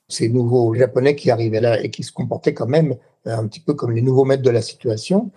Ces 0.09 0.27
nouveaux 0.29 0.73
Japonais 0.73 1.15
qui 1.15 1.29
arrivaient 1.29 1.61
là 1.61 1.79
et 1.79 1.91
qui 1.91 2.01
se 2.01 2.11
comportaient 2.11 2.55
quand 2.55 2.65
même 2.65 2.95
euh, 3.27 3.37
un 3.37 3.45
petit 3.45 3.59
peu 3.59 3.75
comme 3.75 3.91
les 3.91 4.01
nouveaux 4.01 4.25
maîtres 4.25 4.41
de 4.41 4.49
la 4.49 4.63
situation. 4.63 5.29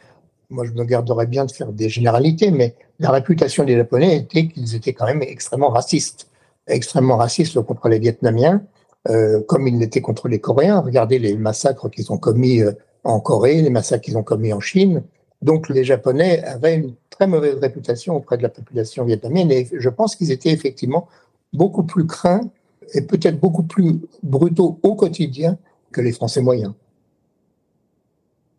Moi, 0.49 0.65
je 0.65 0.73
me 0.73 0.83
garderais 0.85 1.27
bien 1.27 1.45
de 1.45 1.53
faire 1.53 1.73
des 1.73 1.91
généralités, 1.91 2.50
mais 2.50 2.75
la 2.99 3.11
réputation 3.11 3.65
des 3.65 3.77
Japonais 3.77 4.17
était 4.17 4.49
qu'ils 4.49 4.75
étaient 4.75 4.95
quand 4.95 5.05
même 5.05 5.21
extrêmement 5.21 5.69
racistes. 5.69 6.31
Extrêmement 6.69 7.19
racistes 7.19 7.61
contre 7.61 7.91
les 7.91 7.99
Vietnamiens, 7.99 8.62
euh, 9.11 9.43
comme 9.43 9.67
ils 9.67 9.79
l'étaient 9.79 10.00
contre 10.00 10.29
les 10.29 10.41
Coréens. 10.41 10.81
Regardez 10.81 11.19
les 11.19 11.37
massacres 11.37 11.91
qu'ils 11.91 12.11
ont 12.12 12.19
commis 12.19 12.62
euh, 12.62 12.73
en 13.05 13.21
Corée, 13.21 13.61
les 13.61 13.69
massacres 13.69 14.07
qu'ils 14.07 14.17
ont 14.17 14.23
commis 14.23 14.55
en 14.55 14.61
Chine. 14.61 15.03
Donc 15.42 15.68
les 15.68 15.85
Japonais 15.85 16.42
avaient 16.44 16.76
une 16.76 16.94
très 17.09 17.26
mauvaise 17.26 17.56
réputation 17.56 18.16
auprès 18.16 18.37
de 18.37 18.42
la 18.42 18.49
population 18.49 19.04
vietnamienne 19.04 19.50
et 19.50 19.68
je 19.73 19.88
pense 19.88 20.16
qu'ils 20.16 20.30
étaient 20.30 20.50
effectivement 20.50 21.09
beaucoup 21.52 21.82
plus 21.82 22.06
craints 22.06 22.49
et 22.94 23.02
peut-être 23.02 23.40
beaucoup 23.40 23.62
plus 23.62 24.00
brutaux 24.23 24.78
au 24.82 24.94
quotidien 24.94 25.59
que 25.92 26.00
les 26.00 26.12
Français 26.12 26.40
moyens. 26.40 26.75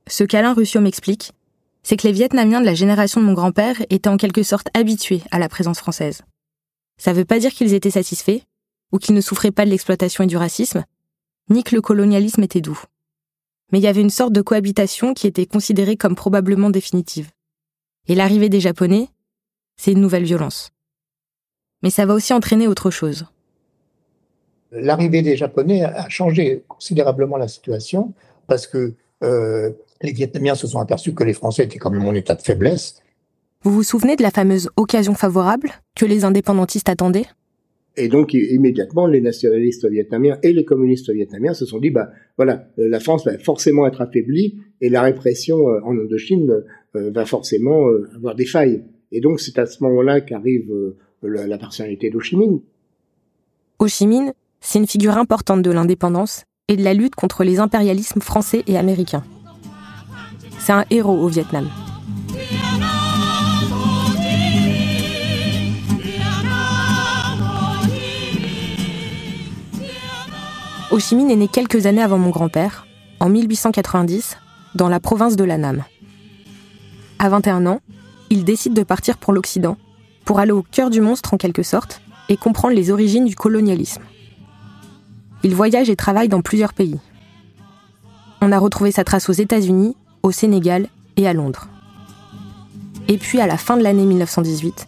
Ce 0.08 0.24
qu'Alain 0.24 0.54
Ruscio 0.54 0.82
m'explique, 0.82 1.34
c'est 1.84 1.98
que 1.98 2.08
les 2.08 2.14
Vietnamiens 2.14 2.62
de 2.62 2.66
la 2.66 2.74
génération 2.74 3.22
de 3.22 3.26
mon 3.26 3.34
grand-père 3.34 3.78
étaient 3.90 4.10
en 4.10 4.18
quelque 4.18 4.44
sorte 4.44 4.68
habitués 4.74 5.22
à 5.32 5.40
la 5.40 5.50
présence 5.50 5.80
française. 5.80 6.22
Ça 6.98 7.12
ne 7.12 7.18
veut 7.18 7.26
pas 7.26 7.40
dire 7.40 7.52
qu'ils 7.52 7.74
étaient 7.74 7.92
satisfaits, 7.92 8.42
ou 8.92 8.98
qu'ils 8.98 9.16
ne 9.16 9.22
souffraient 9.22 9.52
pas 9.52 9.66
de 9.66 9.70
l'exploitation 9.70 10.24
et 10.24 10.28
du 10.28 10.38
racisme, 10.38 10.84
ni 11.50 11.64
que 11.64 11.76
le 11.76 11.82
colonialisme 11.82 12.44
était 12.44 12.62
doux 12.62 12.80
mais 13.72 13.80
il 13.80 13.84
y 13.84 13.88
avait 13.88 14.02
une 14.02 14.10
sorte 14.10 14.34
de 14.34 14.42
cohabitation 14.42 15.14
qui 15.14 15.28
était 15.28 15.46
considérée 15.46 15.98
comme 15.98 16.16
probablement 16.16 16.70
définitive. 16.70 17.30
Et 18.08 18.16
l'arrivée 18.16 18.50
des 18.50 18.60
Japonais, 18.60 19.10
c'est 19.78 19.92
une 19.92 20.02
nouvelle 20.02 20.24
violence. 20.24 20.72
Mais 21.84 21.90
ça 21.90 22.06
va 22.06 22.14
aussi 22.14 22.34
entraîner 22.34 22.68
autre 22.68 22.92
chose. 22.92 23.26
L'arrivée 24.72 25.22
des 25.22 25.36
Japonais 25.36 25.84
a 25.84 26.08
changé 26.10 26.64
considérablement 26.68 27.38
la 27.38 27.48
situation 27.48 28.14
parce 28.48 28.68
que 28.68 28.94
euh, 29.24 29.72
les 30.02 30.14
Vietnamiens 30.14 30.56
se 30.56 30.68
sont 30.68 30.80
aperçus 30.80 31.14
que 31.14 31.24
les 31.24 31.34
Français 31.34 31.66
étaient 31.66 31.78
quand 31.78 31.92
même 31.92 32.06
en 32.06 32.14
état 32.14 32.36
de 32.36 32.42
faiblesse. 32.42 33.02
Vous 33.64 33.72
vous 33.72 33.84
souvenez 33.84 34.16
de 34.16 34.24
la 34.24 34.32
fameuse 34.32 34.70
occasion 34.76 35.14
favorable 35.14 35.72
que 35.96 36.06
les 36.06 36.26
indépendantistes 36.26 36.90
attendaient? 36.90 37.28
Et 37.98 38.08
donc 38.08 38.34
immédiatement, 38.34 39.06
les 39.06 39.20
nationalistes 39.20 39.90
vietnamiens 39.90 40.38
et 40.44 40.54
les 40.54 40.64
communistes 40.64 41.12
vietnamiens 41.12 41.54
se 41.54 41.66
sont 41.66 41.80
dit, 41.80 41.90
bah 41.90 42.12
voilà, 42.38 42.68
euh, 42.80 42.88
la 42.88 43.00
France 43.00 43.26
va 43.26 43.38
forcément 43.38 43.86
être 43.86 44.02
affaiblie 44.02 44.60
et 44.80 44.90
la 44.90 45.02
répression 45.02 45.68
euh, 45.68 45.82
en 45.84 45.98
Indochine 45.98 46.64
euh, 46.96 47.12
va 47.12 47.26
forcément 47.26 47.88
avoir 48.16 48.36
des 48.36 48.46
failles. 48.46 48.84
Et 49.12 49.20
donc 49.20 49.42
c'est 49.42 49.60
à 49.60 49.66
ce 49.66 49.84
moment-là 49.84 50.22
qu'arrive 50.22 50.72
la 51.22 51.58
personnalité 51.58 52.10
d'Ho 52.10 52.22
Chi 52.22 52.38
Minh. 52.38 52.62
Ho 53.80 53.88
Chi 53.88 54.08
Minh, 54.08 54.32
c'est 54.62 54.80
une 54.80 54.88
figure 54.88 55.18
importante 55.18 55.62
de 55.62 55.72
l'indépendance 55.72 56.46
et 56.70 56.78
de 56.78 56.84
la 56.84 56.94
lutte 56.94 57.16
contre 57.16 57.44
les 57.44 57.60
impérialismes 57.60 58.22
français 58.22 58.64
et 58.68 58.78
américains. 58.78 59.24
C'est 60.60 60.72
un 60.72 60.86
héros 60.90 61.18
au 61.18 61.28
Vietnam. 61.28 61.68
Ho 70.92 70.98
est 70.98 71.14
né 71.14 71.48
quelques 71.48 71.86
années 71.86 72.02
avant 72.02 72.18
mon 72.18 72.32
grand-père, 72.32 72.86
en 73.22 73.30
1890, 73.30 74.36
dans 74.76 74.90
la 74.90 75.00
province 75.00 75.38
de 75.38 75.46
l'Annam. 75.46 75.86
À 77.18 77.30
21 77.30 77.66
ans, 77.66 77.80
il 78.30 78.44
décide 78.44 78.74
de 78.74 78.84
partir 78.84 79.18
pour 79.18 79.32
l'Occident, 79.32 79.78
pour 80.26 80.40
aller 80.40 80.52
au 80.52 80.64
cœur 80.64 80.90
du 80.90 81.00
monstre 81.00 81.34
en 81.34 81.38
quelque 81.38 81.64
sorte, 81.64 82.02
et 82.28 82.36
comprendre 82.36 82.76
les 82.76 82.92
origines 82.92 83.24
du 83.24 83.38
colonialisme. 83.38 84.02
Il 85.44 85.56
voyage 85.56 85.90
et 85.90 85.96
travaille 85.96 86.28
dans 86.28 86.42
plusieurs 86.42 86.74
pays. 86.74 87.00
On 88.42 88.52
a 88.52 88.60
retrouvé 88.60 88.92
sa 88.92 89.06
trace 89.06 89.30
aux 89.30 89.34
États-Unis, 89.34 89.96
au 90.24 90.32
Sénégal 90.32 90.88
et 91.16 91.26
à 91.26 91.32
Londres. 91.32 91.70
Et 93.08 93.18
puis 93.18 93.40
à 93.40 93.48
la 93.48 93.58
fin 93.58 93.78
de 93.78 93.84
l'année 93.84 94.06
1918, 94.06 94.88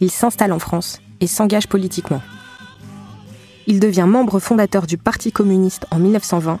il 0.00 0.10
s'installe 0.10 0.52
en 0.52 0.58
France 0.58 1.00
et 1.20 1.28
s'engage 1.28 1.68
politiquement. 1.68 2.22
Il 3.66 3.80
devient 3.80 4.06
membre 4.06 4.40
fondateur 4.40 4.86
du 4.86 4.98
Parti 4.98 5.32
communiste 5.32 5.86
en 5.90 5.98
1920 5.98 6.58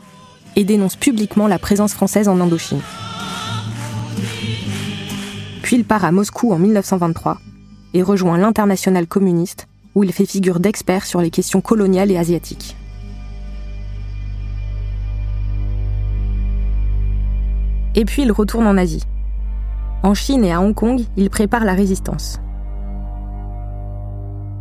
et 0.56 0.64
dénonce 0.64 0.96
publiquement 0.96 1.46
la 1.46 1.58
présence 1.58 1.92
française 1.92 2.28
en 2.28 2.40
Indochine. 2.40 2.80
Puis 5.62 5.76
il 5.76 5.84
part 5.84 6.04
à 6.04 6.12
Moscou 6.12 6.52
en 6.52 6.58
1923 6.58 7.38
et 7.92 8.02
rejoint 8.02 8.38
l'Internationale 8.38 9.06
communiste 9.06 9.68
où 9.94 10.02
il 10.02 10.12
fait 10.12 10.26
figure 10.26 10.60
d'expert 10.60 11.04
sur 11.04 11.20
les 11.20 11.30
questions 11.30 11.60
coloniales 11.60 12.10
et 12.10 12.16
asiatiques. 12.16 12.76
Et 17.94 18.04
puis 18.04 18.22
il 18.22 18.32
retourne 18.32 18.66
en 18.66 18.76
Asie. 18.76 19.04
En 20.02 20.14
Chine 20.14 20.44
et 20.44 20.52
à 20.52 20.60
Hong 20.60 20.74
Kong, 20.74 21.02
il 21.16 21.30
prépare 21.30 21.64
la 21.64 21.74
résistance. 21.74 22.40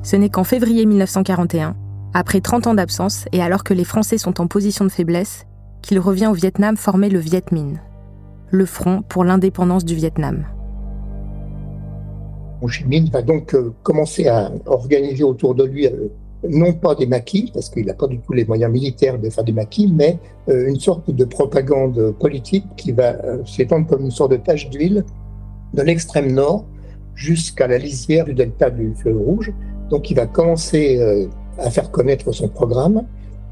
Ce 0.04 0.16
n'est 0.16 0.30
qu'en 0.30 0.44
février 0.44 0.86
1941 0.86 1.76
après 2.14 2.42
30 2.42 2.68
ans 2.68 2.74
d'absence 2.76 3.26
et 3.32 3.42
alors 3.42 3.64
que 3.64 3.74
les 3.74 3.84
Français 3.84 4.18
sont 4.18 4.40
en 4.40 4.48
position 4.48 4.86
de 4.86 4.92
faiblesse, 4.92 5.46
qu'il 5.82 6.00
revient 6.00 6.28
au 6.28 6.34
Vietnam 6.34 6.78
former 6.78 7.10
le 7.10 7.20
Viet 7.20 7.52
Minh, 7.52 7.80
le 8.52 8.66
front 8.66 9.02
pour 9.02 9.24
l'indépendance 9.24 9.84
du 9.84 9.96
Vietnam. 9.96 10.46
Ho 12.62 12.68
Chi 12.68 12.86
Minh 12.86 13.10
va 13.12 13.22
donc 13.22 13.54
euh, 13.56 13.74
commencer 13.84 14.28
à 14.28 14.52
organiser 14.68 15.24
autour 15.24 15.56
de 15.56 15.66
lui 15.66 15.88
euh, 15.88 16.08
non 16.48 16.74
pas 16.74 16.94
des 16.94 17.08
maquis, 17.08 17.52
parce 17.54 17.70
qu'il 17.70 17.86
n'a 17.86 17.94
pas 17.94 18.08
du 18.08 18.20
tout 18.20 18.34
les 18.34 18.46
moyens 18.46 18.72
militaires 18.72 19.18
de 19.18 19.30
faire 19.30 19.44
des 19.44 19.52
maquis, 19.52 19.92
mais 19.92 20.20
euh, 20.50 20.68
une 20.68 20.80
sorte 20.80 21.10
de 21.10 21.26
propagande 21.26 22.14
politique 22.20 22.66
qui 22.78 22.92
va 22.92 23.16
s'étendre 23.46 23.88
comme 23.88 24.04
une 24.04 24.12
sorte 24.12 24.32
de 24.32 24.38
tache 24.38 24.70
d'huile 24.70 25.04
de 25.74 25.82
l'extrême 25.82 26.32
nord 26.32 26.66
jusqu'à 27.16 27.68
la 27.68 27.78
lisière 27.78 28.26
du 28.26 28.34
delta 28.34 28.70
du 28.70 28.94
fleuve 28.96 29.18
Rouge. 29.18 29.54
Donc 29.90 30.12
il 30.12 30.16
va 30.16 30.26
commencer 30.26 31.28
à 31.58 31.70
faire 31.70 31.92
connaître 31.92 32.32
son 32.32 32.48
programme 32.48 33.04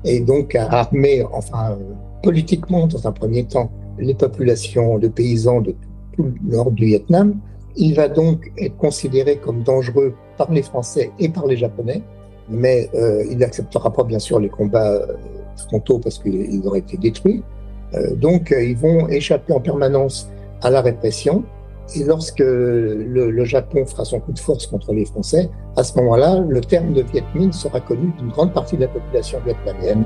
et 0.04 0.20
donc 0.20 0.56
à 0.56 0.72
armer, 0.72 1.24
enfin, 1.32 1.78
politiquement, 2.24 2.88
dans 2.88 3.08
un 3.08 3.12
premier 3.12 3.44
temps, 3.44 3.72
les 4.00 4.14
populations 4.14 4.98
de 4.98 5.08
paysans 5.08 5.62
de 5.62 5.76
tout 6.16 6.24
le 6.24 6.34
nord 6.44 6.72
du 6.72 6.86
Vietnam. 6.86 7.36
Il 7.76 7.96
va 7.96 8.10
donc 8.10 8.52
être 8.58 8.76
considéré 8.78 9.38
comme 9.38 9.64
dangereux 9.64 10.14
par 10.38 10.52
les 10.52 10.62
Français 10.62 11.12
et 11.20 11.30
par 11.30 11.46
les 11.46 11.56
Japonais, 11.58 12.02
mais 12.50 12.90
euh, 12.96 13.24
il 13.30 13.38
n'acceptera 13.38 13.94
pas 13.94 14.04
bien 14.04 14.20
sûr 14.20 14.40
les 14.40 14.50
combats 14.50 14.92
euh, 14.92 15.16
frontaux 15.68 16.00
parce 16.00 16.20
qu'ils 16.20 16.62
auraient 16.66 16.80
été 16.80 16.98
détruits. 16.98 17.44
Euh, 17.94 18.16
donc 18.16 18.54
ils 18.58 18.76
vont 18.76 19.08
échapper 19.08 19.54
en 19.54 19.60
permanence 19.60 20.30
à 20.62 20.70
la 20.70 20.82
répression 20.82 21.44
et 21.96 22.04
lorsque 22.04 22.40
le, 22.40 23.44
Japon 23.46 23.86
fera 23.86 24.06
son 24.06 24.20
coup 24.20 24.32
de 24.32 24.40
force 24.40 24.68
contre 24.68 24.94
les 24.94 25.06
Français, 25.06 25.50
à 25.76 25.84
ce 25.84 25.98
moment-là, 25.98 26.40
le 26.40 26.62
terme 26.62 26.94
de 26.94 27.02
Viet 27.02 27.24
Minh 27.36 27.52
sera 27.52 27.80
connu 27.80 28.12
d'une 28.18 28.30
grande 28.30 28.54
partie 28.54 28.76
de 28.76 28.82
la 28.82 28.88
population 28.88 29.40
vietnamienne. 29.46 30.06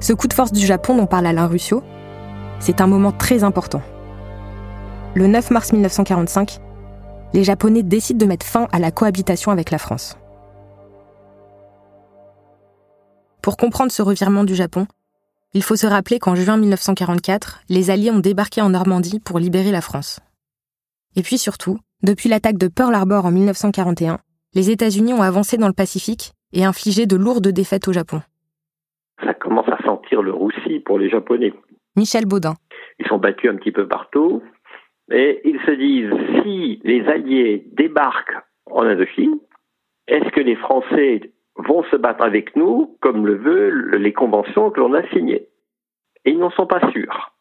Ce 0.00 0.12
coup 0.12 0.28
de 0.28 0.34
force 0.34 0.52
du 0.52 0.64
Japon 0.64 0.96
dont 0.96 1.06
parle 1.06 1.26
Alain 1.26 1.46
Ruscio, 1.46 1.82
c'est 2.60 2.80
un 2.80 2.86
moment 2.86 3.12
très 3.12 3.44
important. 3.44 3.82
Le 5.14 5.26
9 5.26 5.50
mars 5.50 5.72
1945, 5.72 6.60
les 7.32 7.44
Japonais 7.44 7.82
décident 7.82 8.18
de 8.18 8.26
mettre 8.26 8.46
fin 8.46 8.68
à 8.72 8.78
la 8.78 8.90
cohabitation 8.90 9.50
avec 9.50 9.70
la 9.70 9.78
France. 9.78 10.18
Pour 13.42 13.56
comprendre 13.56 13.92
ce 13.92 14.02
revirement 14.02 14.44
du 14.44 14.54
Japon, 14.54 14.86
il 15.56 15.62
faut 15.62 15.74
se 15.74 15.86
rappeler 15.86 16.18
qu'en 16.18 16.34
juin 16.34 16.58
1944, 16.58 17.62
les 17.70 17.88
Alliés 17.88 18.10
ont 18.10 18.18
débarqué 18.18 18.60
en 18.60 18.68
Normandie 18.68 19.20
pour 19.24 19.38
libérer 19.38 19.70
la 19.70 19.80
France. 19.80 20.20
Et 21.16 21.22
puis 21.22 21.38
surtout, 21.38 21.78
depuis 22.02 22.28
l'attaque 22.28 22.58
de 22.58 22.68
Pearl 22.68 22.94
Harbor 22.94 23.24
en 23.24 23.30
1941, 23.30 24.18
les 24.54 24.70
États-Unis 24.70 25.14
ont 25.14 25.22
avancé 25.22 25.56
dans 25.56 25.66
le 25.66 25.72
Pacifique 25.72 26.32
et 26.52 26.66
infligé 26.66 27.06
de 27.06 27.16
lourdes 27.16 27.48
défaites 27.48 27.88
au 27.88 27.94
Japon. 27.94 28.20
Ça 29.24 29.32
commence 29.32 29.68
à 29.68 29.82
sentir 29.82 30.20
le 30.20 30.30
roussi 30.34 30.80
pour 30.84 30.98
les 30.98 31.08
Japonais. 31.08 31.54
Michel 31.96 32.26
Baudin. 32.26 32.56
Ils 32.98 33.06
sont 33.06 33.16
battus 33.16 33.50
un 33.50 33.56
petit 33.56 33.72
peu 33.72 33.88
partout. 33.88 34.42
Et 35.10 35.40
ils 35.46 35.58
se 35.64 35.70
disent, 35.70 36.42
si 36.42 36.82
les 36.84 37.00
Alliés 37.06 37.64
débarquent 37.72 38.36
en 38.66 38.82
Indochine, 38.82 39.38
est-ce 40.06 40.28
que 40.32 40.40
les 40.40 40.56
Français 40.56 41.32
vont 41.58 41.82
se 41.90 41.96
battre 41.96 42.22
avec 42.22 42.56
nous, 42.56 42.96
comme 43.00 43.26
le 43.26 43.36
veulent 43.36 43.96
les 43.96 44.12
conventions 44.12 44.70
que 44.70 44.80
l'on 44.80 44.94
a 44.94 45.06
signées 45.08 45.48
Et 46.24 46.30
ils 46.30 46.38
n'en 46.38 46.50
sont 46.50 46.66
pas 46.66 46.90
sûrs. 46.92 47.32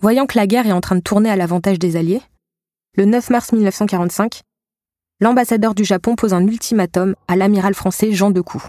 Voyant 0.00 0.26
que 0.26 0.38
la 0.38 0.46
guerre 0.46 0.66
est 0.66 0.72
en 0.72 0.80
train 0.80 0.96
de 0.96 1.00
tourner 1.00 1.30
à 1.30 1.36
l'avantage 1.36 1.78
des 1.78 1.96
Alliés, 1.96 2.22
le 2.96 3.04
9 3.04 3.30
mars 3.30 3.52
1945, 3.52 4.40
l'ambassadeur 5.20 5.74
du 5.74 5.84
Japon 5.84 6.16
pose 6.16 6.34
un 6.34 6.46
ultimatum 6.46 7.14
à 7.28 7.36
l'amiral 7.36 7.74
français 7.74 8.12
Jean 8.12 8.30
Decoux. 8.30 8.62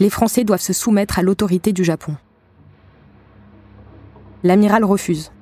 Les 0.00 0.10
Français 0.10 0.44
doivent 0.44 0.60
se 0.60 0.72
soumettre 0.72 1.18
à 1.18 1.22
l'autorité 1.22 1.72
du 1.72 1.84
Japon. 1.84 2.16
L'amiral 4.42 4.84
refuse. 4.84 5.32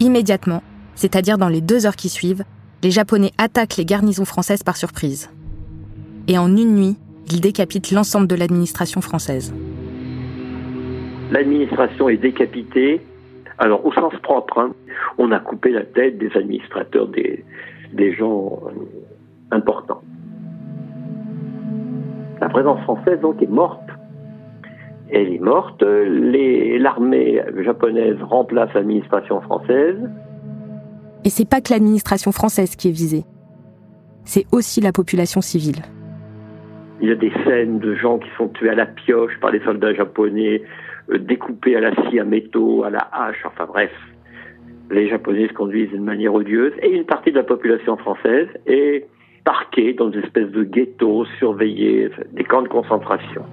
Immédiatement, 0.00 0.62
c'est-à-dire 0.94 1.38
dans 1.38 1.48
les 1.48 1.60
deux 1.60 1.86
heures 1.86 1.96
qui 1.96 2.08
suivent, 2.08 2.44
les 2.82 2.90
Japonais 2.90 3.32
attaquent 3.38 3.76
les 3.76 3.84
garnisons 3.84 4.24
françaises 4.24 4.62
par 4.62 4.76
surprise. 4.76 5.30
Et 6.28 6.38
en 6.38 6.48
une 6.48 6.74
nuit, 6.74 6.96
ils 7.30 7.40
décapitent 7.40 7.92
l'ensemble 7.92 8.26
de 8.26 8.34
l'administration 8.34 9.00
française. 9.00 9.54
L'administration 11.30 12.08
est 12.08 12.16
décapitée. 12.16 13.00
Alors, 13.58 13.84
au 13.84 13.92
sens 13.92 14.12
propre, 14.22 14.58
hein, 14.58 14.72
on 15.18 15.32
a 15.32 15.38
coupé 15.38 15.70
la 15.70 15.82
tête 15.82 16.18
des 16.18 16.30
administrateurs, 16.36 17.08
des, 17.08 17.44
des 17.92 18.12
gens 18.14 18.60
euh, 18.66 18.70
importants. 19.50 20.02
La 22.40 22.48
présence 22.48 22.80
française, 22.82 23.20
donc, 23.20 23.40
est 23.42 23.50
morte. 23.50 23.80
Elle 25.10 25.32
est 25.32 25.38
morte. 25.38 25.82
L'armée 25.82 27.40
japonaise 27.64 28.16
remplace 28.22 28.72
l'administration 28.74 29.40
française. 29.40 29.98
Et 31.24 31.30
c'est 31.30 31.48
pas 31.48 31.60
que 31.60 31.72
l'administration 31.72 32.32
française 32.32 32.76
qui 32.76 32.88
est 32.88 32.92
visée. 32.92 33.24
C'est 34.24 34.44
aussi 34.52 34.80
la 34.80 34.92
population 34.92 35.40
civile. 35.40 35.82
Il 37.00 37.08
y 37.08 37.12
a 37.12 37.14
des 37.14 37.32
scènes 37.44 37.78
de 37.78 37.94
gens 37.94 38.18
qui 38.18 38.28
sont 38.36 38.48
tués 38.48 38.70
à 38.70 38.74
la 38.74 38.86
pioche 38.86 39.38
par 39.40 39.50
les 39.50 39.60
soldats 39.60 39.94
japonais, 39.94 40.62
euh, 41.10 41.18
découpés 41.18 41.76
à 41.76 41.80
la 41.80 41.94
scie 41.94 42.18
à 42.18 42.24
métaux, 42.24 42.84
à 42.84 42.90
la 42.90 43.08
hache, 43.12 43.44
enfin 43.44 43.66
bref. 43.66 43.90
Les 44.90 45.08
Japonais 45.08 45.48
se 45.48 45.52
conduisent 45.52 45.90
d'une 45.90 46.04
manière 46.04 46.32
odieuse 46.32 46.72
et 46.80 46.90
une 46.90 47.04
partie 47.04 47.32
de 47.32 47.36
la 47.36 47.42
population 47.42 47.96
française 47.96 48.48
est 48.66 49.08
parquée 49.44 49.94
dans 49.94 50.10
une 50.10 50.22
espèce 50.22 50.50
de 50.50 50.62
ghetto 50.62 51.24
surveillé, 51.38 52.08
des 52.32 52.44
camps 52.44 52.62
de 52.62 52.68
concentration. 52.68 53.44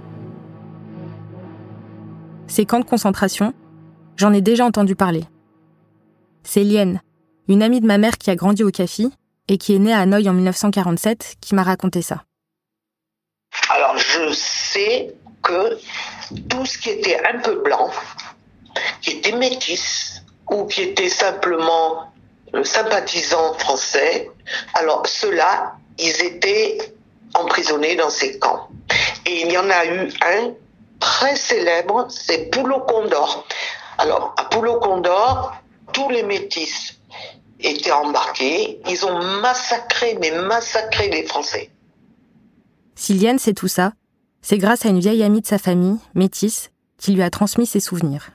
Ces 2.48 2.66
camps 2.66 2.80
de 2.80 2.86
concentration, 2.86 3.54
j'en 4.16 4.32
ai 4.32 4.42
déjà 4.42 4.66
entendu 4.66 4.96
parler. 4.96 5.22
C'est 6.44 6.64
Lienne, 6.64 7.02
une 7.48 7.64
amie 7.64 7.82
de 7.82 7.88
ma 7.88 7.98
mère 7.98 8.18
qui 8.18 8.30
a 8.30 8.36
grandi 8.36 8.64
au 8.64 8.70
Café 8.70 9.06
et 9.48 9.58
qui 9.58 9.76
est 9.76 9.80
née 9.80 9.94
à 9.94 10.00
Hanoï 10.00 10.30
en 10.30 10.34
1947, 10.34 11.36
qui 11.42 11.56
m'a 11.56 11.64
raconté 11.64 12.02
ça. 12.02 12.24
Alors 13.84 13.98
je 13.98 14.32
sais 14.32 15.14
que 15.42 15.78
tout 16.50 16.66
ce 16.66 16.78
qui 16.78 16.90
était 16.90 17.22
un 17.28 17.40
peu 17.40 17.56
blanc, 17.56 17.90
qui 19.02 19.18
était 19.18 19.34
métis 19.34 20.24
ou 20.50 20.68
qui 20.68 20.84
était 20.84 21.10
simplement 21.10 22.14
euh, 22.54 22.64
sympathisant 22.64 23.54
français, 23.56 24.32
alors 24.76 25.06
ceux-là, 25.06 25.74
ils 25.98 26.24
étaient 26.24 26.78
emprisonnés 27.34 27.98
dans 27.98 28.10
ces 28.10 28.40
camps. 28.40 28.70
Et 29.26 29.42
il 29.42 29.52
y 29.52 29.58
en 29.58 29.70
a 29.70 29.86
eu 29.86 30.10
un 30.22 30.54
très 31.02 31.36
célèbre, 31.36 32.08
c'est 32.10 32.50
Poulo 32.52 32.80
Condor. 32.80 33.46
Alors, 33.98 34.34
à 34.38 34.46
Poulo 34.46 34.80
Condor, 34.80 35.56
tous 35.92 36.10
les 36.10 36.24
métis 36.24 37.02
étaient 37.60 37.92
embarqués. 37.92 38.80
Ils 38.88 39.06
ont 39.06 39.22
massacré, 39.42 40.18
mais 40.22 40.32
massacré 40.32 41.10
les 41.10 41.24
Français. 41.24 41.73
Siliane 42.96 43.40
sait 43.40 43.54
tout 43.54 43.68
ça, 43.68 43.94
c'est 44.42 44.58
grâce 44.58 44.86
à 44.86 44.90
une 44.90 45.00
vieille 45.00 45.24
amie 45.24 45.42
de 45.42 45.48
sa 45.48 45.58
famille, 45.58 45.98
métisse, 46.16 46.72
qui 46.98 47.14
lui 47.14 47.24
a 47.24 47.30
transmis 47.30 47.66
ses 47.66 47.80
souvenirs. 47.80 48.30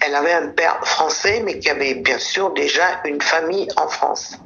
Elle 0.00 0.14
avait 0.14 0.32
un 0.32 0.48
père 0.48 0.78
français, 0.86 1.42
mais 1.44 1.58
qui 1.58 1.70
avait 1.70 1.94
bien 1.94 2.18
sûr 2.18 2.52
déjà 2.52 3.00
une 3.04 3.20
famille 3.20 3.68
en 3.76 3.88
France. 3.88 4.38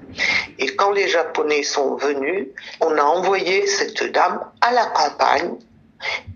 Et 0.58 0.66
quand 0.76 0.92
les 0.92 1.08
Japonais 1.08 1.62
sont 1.62 1.96
venus, 1.96 2.48
on 2.80 2.96
a 2.96 3.02
envoyé 3.02 3.66
cette 3.66 4.12
dame 4.12 4.40
à 4.60 4.72
la 4.72 4.86
campagne. 4.86 5.54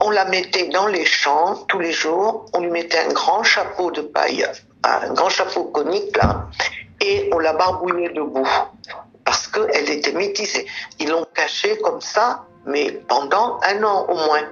On 0.00 0.10
la 0.10 0.24
mettait 0.24 0.68
dans 0.68 0.88
les 0.88 1.04
champs 1.04 1.64
tous 1.68 1.78
les 1.78 1.92
jours. 1.92 2.46
On 2.52 2.60
lui 2.60 2.70
mettait 2.70 2.98
un 2.98 3.12
grand 3.12 3.44
chapeau 3.44 3.90
de 3.92 4.00
paille, 4.02 4.44
un 4.82 5.12
grand 5.12 5.28
chapeau 5.28 5.64
conique 5.64 6.16
là, 6.16 6.48
et 7.00 7.30
on 7.32 7.38
la 7.38 7.52
barbouillait 7.52 8.12
debout 8.12 8.48
qu'elle 9.52 9.90
était 9.90 10.12
métissée. 10.12 10.66
Ils 10.98 11.08
l'ont 11.08 11.26
cachée 11.34 11.78
comme 11.78 12.00
ça, 12.00 12.46
mais 12.66 13.00
pendant 13.08 13.60
un 13.62 13.82
an 13.84 14.06
au 14.08 14.14
moins. 14.14 14.48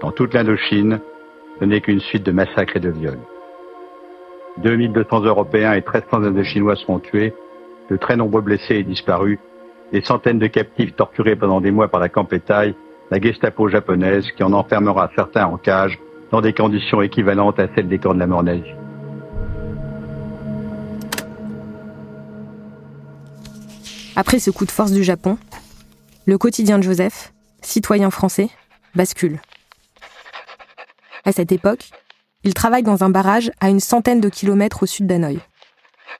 Dans 0.00 0.12
toute 0.12 0.32
l'Indochine, 0.32 1.00
ce 1.58 1.64
n'est 1.66 1.80
qu'une 1.80 2.00
suite 2.00 2.22
de 2.22 2.32
massacres 2.32 2.76
et 2.76 2.80
de 2.80 2.90
viols. 2.90 3.18
2200 4.58 5.20
Européens 5.20 5.72
et 5.72 5.82
1300 5.82 6.24
Indochinois 6.24 6.76
seront 6.76 6.98
tués, 6.98 7.34
de 7.90 7.96
très 7.96 8.16
nombreux 8.16 8.40
blessés 8.40 8.76
et 8.76 8.82
disparus, 8.82 9.38
des 9.92 10.00
centaines 10.02 10.38
de 10.38 10.46
captifs 10.46 10.94
torturés 10.96 11.36
pendant 11.36 11.60
des 11.60 11.70
mois 11.70 11.88
par 11.88 12.00
la 12.00 12.08
Campétaille, 12.08 12.74
la 13.10 13.20
Gestapo 13.20 13.68
japonaise 13.68 14.26
qui 14.36 14.42
en 14.42 14.52
enfermera 14.52 15.10
certains 15.16 15.46
en 15.46 15.56
cage 15.56 15.98
dans 16.30 16.40
des 16.40 16.52
conditions 16.52 17.02
équivalentes 17.02 17.58
à 17.58 17.66
celles 17.74 17.88
des 17.88 17.98
camps 17.98 18.14
de 18.14 18.20
la 18.20 18.26
mort 18.26 18.42
nazie. 18.42 18.62
Après 24.16 24.38
ce 24.38 24.50
coup 24.50 24.64
de 24.64 24.70
force 24.70 24.92
du 24.92 25.02
Japon, 25.02 25.38
le 26.26 26.38
quotidien 26.38 26.78
de 26.78 26.84
Joseph, 26.84 27.32
citoyen 27.62 28.10
français, 28.10 28.50
bascule. 28.94 29.40
À 31.24 31.32
cette 31.32 31.52
époque, 31.52 31.90
il 32.44 32.54
travaille 32.54 32.82
dans 32.82 33.02
un 33.02 33.10
barrage 33.10 33.50
à 33.60 33.68
une 33.68 33.80
centaine 33.80 34.20
de 34.20 34.28
kilomètres 34.28 34.82
au 34.82 34.86
sud 34.86 35.06
d'Hanoï. 35.06 35.40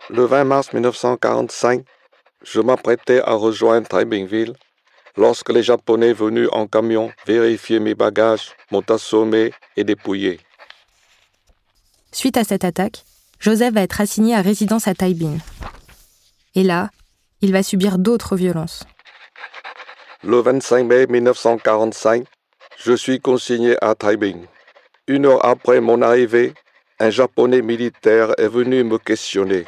Le 0.09 0.25
20 0.25 0.45
mars 0.45 0.73
1945, 0.73 1.83
je 2.43 2.61
m'apprêtais 2.61 3.21
à 3.23 3.33
rejoindre 3.33 3.87
Taibingville 3.87 4.55
lorsque 5.17 5.51
les 5.51 5.63
Japonais 5.63 6.13
venus 6.13 6.49
en 6.53 6.67
camion 6.67 7.13
vérifier 7.27 7.81
mes 7.81 7.95
bagages 7.95 8.53
m'ont 8.71 8.85
assommé 8.89 9.53
et 9.77 9.85
dépouillé. 9.85 10.41
Suite 12.13 12.37
à 12.37 12.45
cette 12.45 12.65
attaque, 12.65 13.05
Joseph 13.39 13.75
va 13.75 13.83
être 13.83 14.01
assigné 14.01 14.35
à 14.35 14.43
résidence 14.43 14.89
à 14.89 14.95
Taibing. 14.95 15.39
Et 16.55 16.63
là, 16.63 16.91
il 17.41 17.53
va 17.53 17.63
subir 17.63 17.99
d'autres 17.99 18.37
violences. 18.37 18.85
Le 20.23 20.39
25 20.39 20.85
mai 20.85 21.07
1945, 21.07 22.25
je 22.77 22.93
suis 22.93 23.21
consigné 23.21 23.77
à 23.81 23.95
Taibing. 23.95 24.47
Une 25.07 25.27
heure 25.27 25.45
après 25.45 25.81
mon 25.81 26.03
arrivée, 26.03 26.53
un 26.99 27.11
japonais 27.11 27.63
militaire 27.63 28.35
est 28.39 28.49
venu 28.49 28.85
me 28.85 28.99
questionner. 28.99 29.65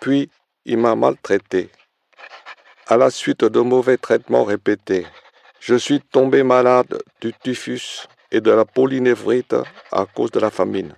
Puis, 0.00 0.30
il 0.64 0.78
m'a 0.78 0.94
maltraité 0.94 1.70
à 2.90 2.96
la 2.96 3.08
suite 3.10 3.44
de 3.44 3.60
mauvais 3.60 3.96
traitements 3.96 4.42
répétés. 4.42 5.06
Je 5.60 5.76
suis 5.76 6.00
tombé 6.00 6.42
malade 6.42 7.00
du 7.20 7.32
typhus 7.32 8.08
et 8.32 8.40
de 8.40 8.50
la 8.50 8.64
polynévrite 8.64 9.54
à 9.92 10.06
cause 10.06 10.32
de 10.32 10.40
la 10.40 10.50
famine. 10.50 10.96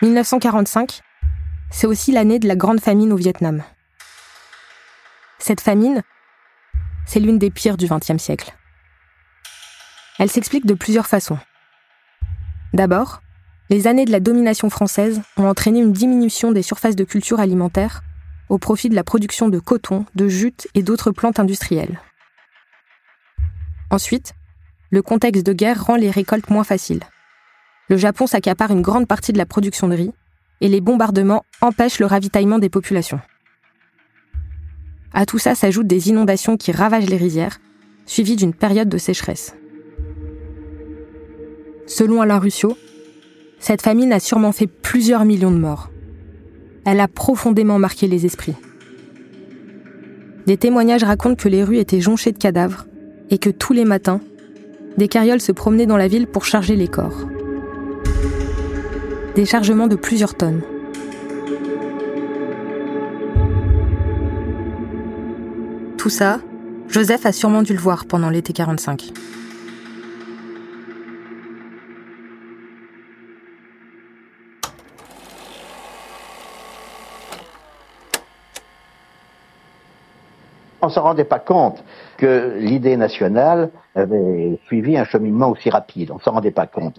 «1945, 0.02 1.00
c'est 1.70 1.86
aussi 1.86 2.10
l'année 2.10 2.40
de 2.40 2.48
la 2.48 2.56
grande 2.56 2.80
famine 2.80 3.12
au 3.12 3.16
Vietnam. 3.16 3.62
Cette 5.38 5.60
famine, 5.60 6.02
c'est 7.06 7.20
l'une 7.20 7.38
des 7.38 7.52
pires 7.52 7.76
du 7.76 7.86
XXe 7.86 8.20
siècle. 8.20 8.52
Elle 10.18 10.30
s'explique 10.30 10.66
de 10.66 10.74
plusieurs 10.74 11.06
façons. 11.06 11.38
D'abord, 12.72 13.20
les 13.70 13.86
années 13.86 14.04
de 14.04 14.12
la 14.12 14.20
domination 14.20 14.68
française 14.68 15.22
ont 15.36 15.46
entraîné 15.46 15.80
une 15.80 15.92
diminution 15.92 16.52
des 16.52 16.62
surfaces 16.62 16.96
de 16.96 17.04
culture 17.04 17.40
alimentaire 17.40 18.02
au 18.48 18.58
profit 18.58 18.88
de 18.88 18.94
la 18.94 19.04
production 19.04 19.48
de 19.48 19.58
coton, 19.58 20.04
de 20.14 20.28
jute 20.28 20.68
et 20.74 20.82
d'autres 20.82 21.10
plantes 21.10 21.38
industrielles. 21.38 21.98
Ensuite, 23.90 24.34
le 24.90 25.02
contexte 25.02 25.46
de 25.46 25.52
guerre 25.52 25.84
rend 25.84 25.96
les 25.96 26.10
récoltes 26.10 26.50
moins 26.50 26.64
faciles. 26.64 27.02
Le 27.88 27.96
Japon 27.96 28.26
s'accapare 28.26 28.70
une 28.70 28.82
grande 28.82 29.08
partie 29.08 29.32
de 29.32 29.38
la 29.38 29.46
production 29.46 29.88
de 29.88 29.94
riz 29.94 30.12
et 30.60 30.68
les 30.68 30.80
bombardements 30.80 31.44
empêchent 31.60 31.98
le 31.98 32.06
ravitaillement 32.06 32.58
des 32.58 32.68
populations. 32.70 33.20
À 35.12 35.26
tout 35.26 35.38
ça 35.38 35.54
s'ajoutent 35.54 35.86
des 35.86 36.08
inondations 36.08 36.56
qui 36.56 36.72
ravagent 36.72 37.08
les 37.08 37.16
rizières, 37.16 37.60
suivies 38.04 38.36
d'une 38.36 38.54
période 38.54 38.88
de 38.88 38.98
sécheresse. 38.98 39.54
Selon 41.86 42.20
Alain 42.20 42.38
Ruscio, 42.38 42.76
cette 43.64 43.80
famine 43.80 44.12
a 44.12 44.20
sûrement 44.20 44.52
fait 44.52 44.66
plusieurs 44.66 45.24
millions 45.24 45.50
de 45.50 45.56
morts. 45.56 45.88
Elle 46.84 47.00
a 47.00 47.08
profondément 47.08 47.78
marqué 47.78 48.06
les 48.06 48.26
esprits. 48.26 48.56
Des 50.44 50.58
témoignages 50.58 51.02
racontent 51.02 51.42
que 51.42 51.48
les 51.48 51.64
rues 51.64 51.78
étaient 51.78 52.02
jonchées 52.02 52.32
de 52.32 52.36
cadavres 52.36 52.84
et 53.30 53.38
que 53.38 53.48
tous 53.48 53.72
les 53.72 53.86
matins, 53.86 54.20
des 54.98 55.08
carrioles 55.08 55.40
se 55.40 55.50
promenaient 55.50 55.86
dans 55.86 55.96
la 55.96 56.08
ville 56.08 56.26
pour 56.26 56.44
charger 56.44 56.76
les 56.76 56.88
corps. 56.88 57.26
Des 59.34 59.46
chargements 59.46 59.86
de 59.86 59.96
plusieurs 59.96 60.34
tonnes. 60.34 60.60
Tout 65.96 66.10
ça, 66.10 66.38
Joseph 66.86 67.24
a 67.24 67.32
sûrement 67.32 67.62
dû 67.62 67.72
le 67.72 67.80
voir 67.80 68.04
pendant 68.04 68.28
l'été 68.28 68.52
45. 68.52 69.10
On 80.84 80.88
ne 80.88 80.92
se 80.92 81.00
rendait 81.00 81.24
pas 81.24 81.38
compte 81.38 81.82
que 82.18 82.56
l'idée 82.58 82.96
nationale 82.96 83.70
avait 83.94 84.58
suivi 84.66 84.96
un 84.96 85.04
cheminement 85.04 85.50
aussi 85.50 85.70
rapide. 85.70 86.10
On 86.10 86.16
ne 86.16 86.20
s'en 86.20 86.32
rendait 86.32 86.50
pas 86.50 86.66
compte. 86.66 86.98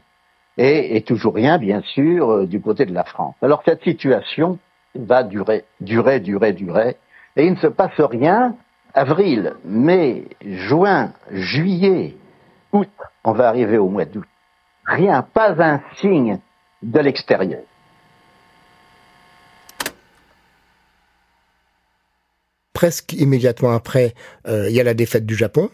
Et, 0.57 0.95
et, 0.95 1.01
toujours 1.01 1.35
rien, 1.35 1.57
bien 1.57 1.81
sûr, 1.81 2.31
euh, 2.31 2.47
du 2.47 2.61
côté 2.61 2.85
de 2.85 2.93
la 2.93 3.03
France. 3.03 3.35
Alors 3.41 3.61
cette 3.65 3.83
situation 3.83 4.57
va 4.95 5.23
durer, 5.23 5.65
durer, 5.81 6.19
durer, 6.19 6.53
durer. 6.53 6.97
Et 7.35 7.45
il 7.45 7.51
ne 7.51 7.57
se 7.57 7.67
passe 7.67 7.99
rien. 7.99 8.55
Avril, 8.93 9.53
mai, 9.65 10.23
juin, 10.41 11.11
juillet, 11.29 12.15
août, 12.71 12.89
on 13.25 13.33
va 13.33 13.49
arriver 13.49 13.77
au 13.77 13.89
mois 13.89 14.05
d'août. 14.05 14.25
Rien, 14.85 15.21
pas 15.21 15.61
un 15.61 15.81
signe 15.97 16.39
de 16.81 16.99
l'extérieur. 16.99 17.61
Presque 22.75 23.13
immédiatement 23.13 23.71
après, 23.71 24.13
euh, 24.47 24.69
il 24.69 24.75
y 24.75 24.79
a 24.79 24.83
la 24.83 24.93
défaite 24.93 25.25
du 25.25 25.35
Japon. 25.35 25.71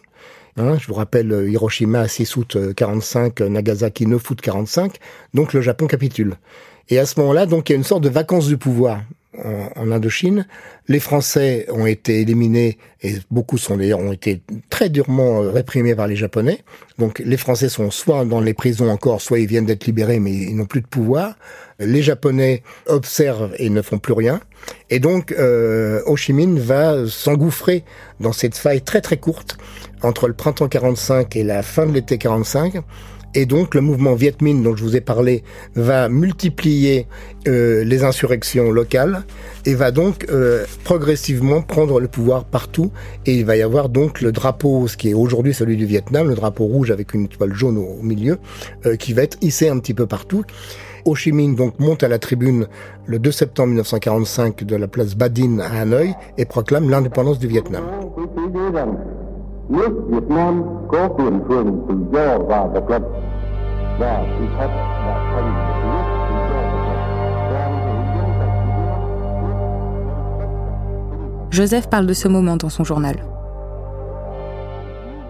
Hein, 0.56 0.78
je 0.80 0.88
vous 0.88 0.94
rappelle 0.94 1.32
euh, 1.34 1.50
Hiroshima 1.50 2.08
6 2.08 2.38
août 2.38 2.58
45, 2.76 3.42
euh, 3.42 3.50
Nagasaki 3.50 4.06
9 4.06 4.30
août 4.30 4.40
45. 4.40 4.96
Donc 5.34 5.52
le 5.52 5.62
Japon 5.62 5.88
capitule. 5.88 6.38
Et 6.90 7.00
à 7.00 7.06
ce 7.06 7.20
moment-là, 7.20 7.48
donc 7.48 7.70
il 7.70 7.74
y 7.74 7.76
a 7.76 7.78
une 7.78 7.84
sorte 7.84 8.04
de 8.04 8.10
vacances 8.10 8.48
du 8.48 8.58
pouvoir 8.58 9.02
en, 9.38 9.91
Indochine. 9.91 10.46
Les 10.88 11.00
Français 11.00 11.65
ont 11.70 11.86
été 11.86 12.22
éliminés 12.22 12.78
et 13.02 13.15
beaucoup 13.30 13.58
sont 13.58 13.78
d'ailleurs 13.78 14.00
ont 14.00 14.12
été 14.12 14.41
très 14.70 14.89
durement 14.89 15.41
euh, 15.41 15.52
réprimés 15.52 15.96
par 15.96 16.08
les 16.08 16.15
Japonais. 16.15 16.60
Donc 16.98 17.20
les 17.24 17.38
Français 17.38 17.70
sont 17.70 17.91
soit 17.91 18.26
dans 18.26 18.41
les 18.41 18.54
prisons 18.54 18.89
encore, 18.89 19.22
soit 19.22 19.39
ils 19.39 19.48
viennent 19.48 19.65
d'être 19.65 19.86
libérés 19.86 20.20
mais 20.20 20.32
ils 20.32 20.56
n'ont 20.56 20.65
plus 20.65 20.82
de 20.82 20.88
pouvoir. 20.88 21.36
Les 21.80 22.02
Japonais 22.02 22.62
observent 22.88 23.54
et 23.58 23.70
ne 23.70 23.82
font 23.82 24.00
plus 24.00 24.13
rien. 24.13 24.41
Et 24.89 25.00
donc 25.00 25.32
euh, 25.32 26.02
Ho 26.06 26.15
Chi 26.15 26.34
Minh 26.34 26.60
va 26.60 27.08
s'engouffrer 27.08 27.84
dans 28.20 28.34
cette 28.34 28.56
faille 28.56 28.82
très 28.82 29.02
très 29.02 29.17
courte 29.17 29.58
entre 30.02 30.28
le 30.28 30.34
printemps 30.34 30.67
45 30.67 31.36
et 31.36 31.44
la 31.44 31.63
fin 31.63 31.86
de 31.86 31.94
l'été 31.94 32.17
45 32.17 32.84
et 33.34 33.46
donc 33.46 33.76
le 33.76 33.82
mouvement 33.82 34.13
Viet 34.13 34.36
Minh 34.41 34.62
dont 34.63 34.76
je 34.76 34.84
vous 34.84 34.96
ai 34.96 35.02
parlé 35.02 35.44
va 35.76 36.10
multiplier 36.10 37.08
euh, 37.48 37.84
les 37.84 38.04
insurrections 38.04 38.72
locales 38.72 39.24
et 39.65 39.74
va 39.74 39.91
donc 39.91 40.26
euh, 40.30 40.65
progressivement 40.84 41.62
prendre 41.62 42.00
le 42.00 42.08
pouvoir 42.08 42.46
partout. 42.46 42.91
Et 43.26 43.36
il 43.36 43.46
va 43.46 43.56
y 43.56 43.62
avoir 43.62 43.89
donc 43.89 44.22
le 44.22 44.32
drapeau, 44.32 44.88
ce 44.88 44.98
qui 44.98 45.10
est 45.10 45.13
aujourd'hui 45.13 45.54
celui 45.54 45.78
du 45.78 45.86
Vietnam, 45.86 46.28
le 46.28 46.36
drapeau 46.36 46.65
rouge 46.65 46.91
avec 46.91 47.13
une 47.13 47.26
étoile 47.26 47.54
jaune 47.54 47.78
au, 47.78 48.02
milieu, 48.02 48.38
euh, 48.86 48.96
qui 48.96 49.13
va 49.13 49.24
être 49.24 49.38
hissé 49.41 49.70
un 49.70 49.80
petit 49.80 49.94
peu 49.94 50.08
partout. 50.08 50.44
Ho 51.06 51.15
Chi 51.15 51.32
Minh 51.32 51.56
donc 51.56 51.80
monte 51.80 52.04
à 52.04 52.08
la 52.08 52.20
tribune 52.20 52.67
le 53.08 53.17
2 53.17 53.32
septembre 53.32 53.70
1945 53.70 54.63
de 54.63 54.76
la 54.76 54.88
place 54.88 55.15
Badin 55.15 55.60
à 55.60 55.82
Hanoï 55.82 56.13
et 56.38 56.46
proclame 56.46 56.89
l'indépendance 56.89 57.39
du 57.39 57.48
Vietnam. 57.48 57.84
Joseph 71.52 71.90
parle 71.90 72.06
de 72.08 72.14
ce 72.14 72.28
moment 72.28 72.58
dans 72.58 72.70
son 72.70 72.84
journal. 72.84 73.16